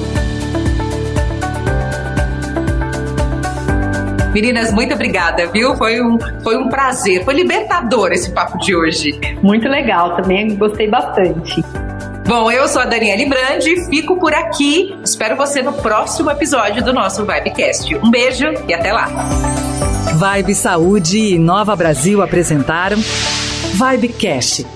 Meninas, 4.37 4.71
muito 4.71 4.93
obrigada, 4.93 5.47
viu? 5.47 5.75
Foi 5.75 5.99
um, 5.99 6.15
foi 6.43 6.55
um 6.55 6.69
prazer, 6.69 7.25
foi 7.25 7.33
libertador 7.33 8.11
esse 8.11 8.31
papo 8.31 8.59
de 8.59 8.75
hoje. 8.75 9.19
Muito 9.41 9.67
legal, 9.67 10.15
também 10.15 10.55
gostei 10.55 10.87
bastante. 10.87 11.63
Bom, 12.27 12.51
eu 12.51 12.67
sou 12.67 12.83
a 12.83 12.85
Daniele 12.85 13.25
Brandi, 13.25 13.83
fico 13.89 14.19
por 14.19 14.35
aqui. 14.35 14.95
Espero 15.03 15.35
você 15.35 15.63
no 15.63 15.73
próximo 15.73 16.29
episódio 16.29 16.83
do 16.83 16.93
nosso 16.93 17.25
Vibecast. 17.25 17.95
Um 17.95 18.11
beijo 18.11 18.45
e 18.67 18.75
até 18.75 18.93
lá. 18.93 19.07
Vibe 20.13 20.53
Saúde 20.53 21.17
e 21.17 21.39
Nova 21.39 21.75
Brasil 21.75 22.21
apresentaram 22.21 22.97
Vibecast 23.73 24.67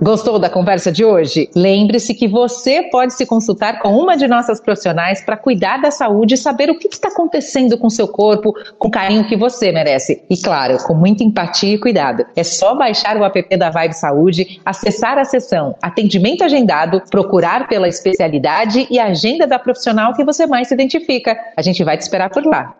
Gostou 0.00 0.38
da 0.38 0.50
conversa 0.50 0.92
de 0.92 1.04
hoje? 1.04 1.48
Lembre-se 1.56 2.12
que 2.14 2.28
você 2.28 2.82
pode 2.90 3.14
se 3.14 3.24
consultar 3.24 3.80
com 3.80 3.96
uma 3.96 4.14
de 4.14 4.28
nossas 4.28 4.60
profissionais 4.60 5.22
para 5.22 5.38
cuidar 5.38 5.78
da 5.78 5.90
saúde 5.90 6.34
e 6.34 6.36
saber 6.36 6.68
o 6.68 6.78
que 6.78 6.86
está 6.86 7.08
acontecendo 7.08 7.78
com 7.78 7.88
seu 7.88 8.06
corpo, 8.06 8.52
com 8.78 8.88
o 8.88 8.90
carinho 8.90 9.26
que 9.26 9.36
você 9.36 9.72
merece. 9.72 10.22
E 10.28 10.36
claro, 10.36 10.76
com 10.84 10.94
muita 10.94 11.24
empatia 11.24 11.74
e 11.74 11.78
cuidado. 11.78 12.26
É 12.36 12.44
só 12.44 12.74
baixar 12.74 13.16
o 13.16 13.24
app 13.24 13.56
da 13.56 13.70
Vibe 13.70 13.94
Saúde, 13.94 14.60
acessar 14.64 15.18
a 15.18 15.24
seção 15.24 15.74
Atendimento 15.80 16.44
Agendado, 16.44 17.02
procurar 17.10 17.66
pela 17.66 17.88
especialidade 17.88 18.86
e 18.90 18.98
agenda 18.98 19.46
da 19.46 19.58
profissional 19.58 20.12
que 20.12 20.24
você 20.24 20.46
mais 20.46 20.68
se 20.68 20.74
identifica. 20.74 21.36
A 21.56 21.62
gente 21.62 21.82
vai 21.82 21.96
te 21.96 22.02
esperar 22.02 22.28
por 22.28 22.44
lá. 22.44 22.74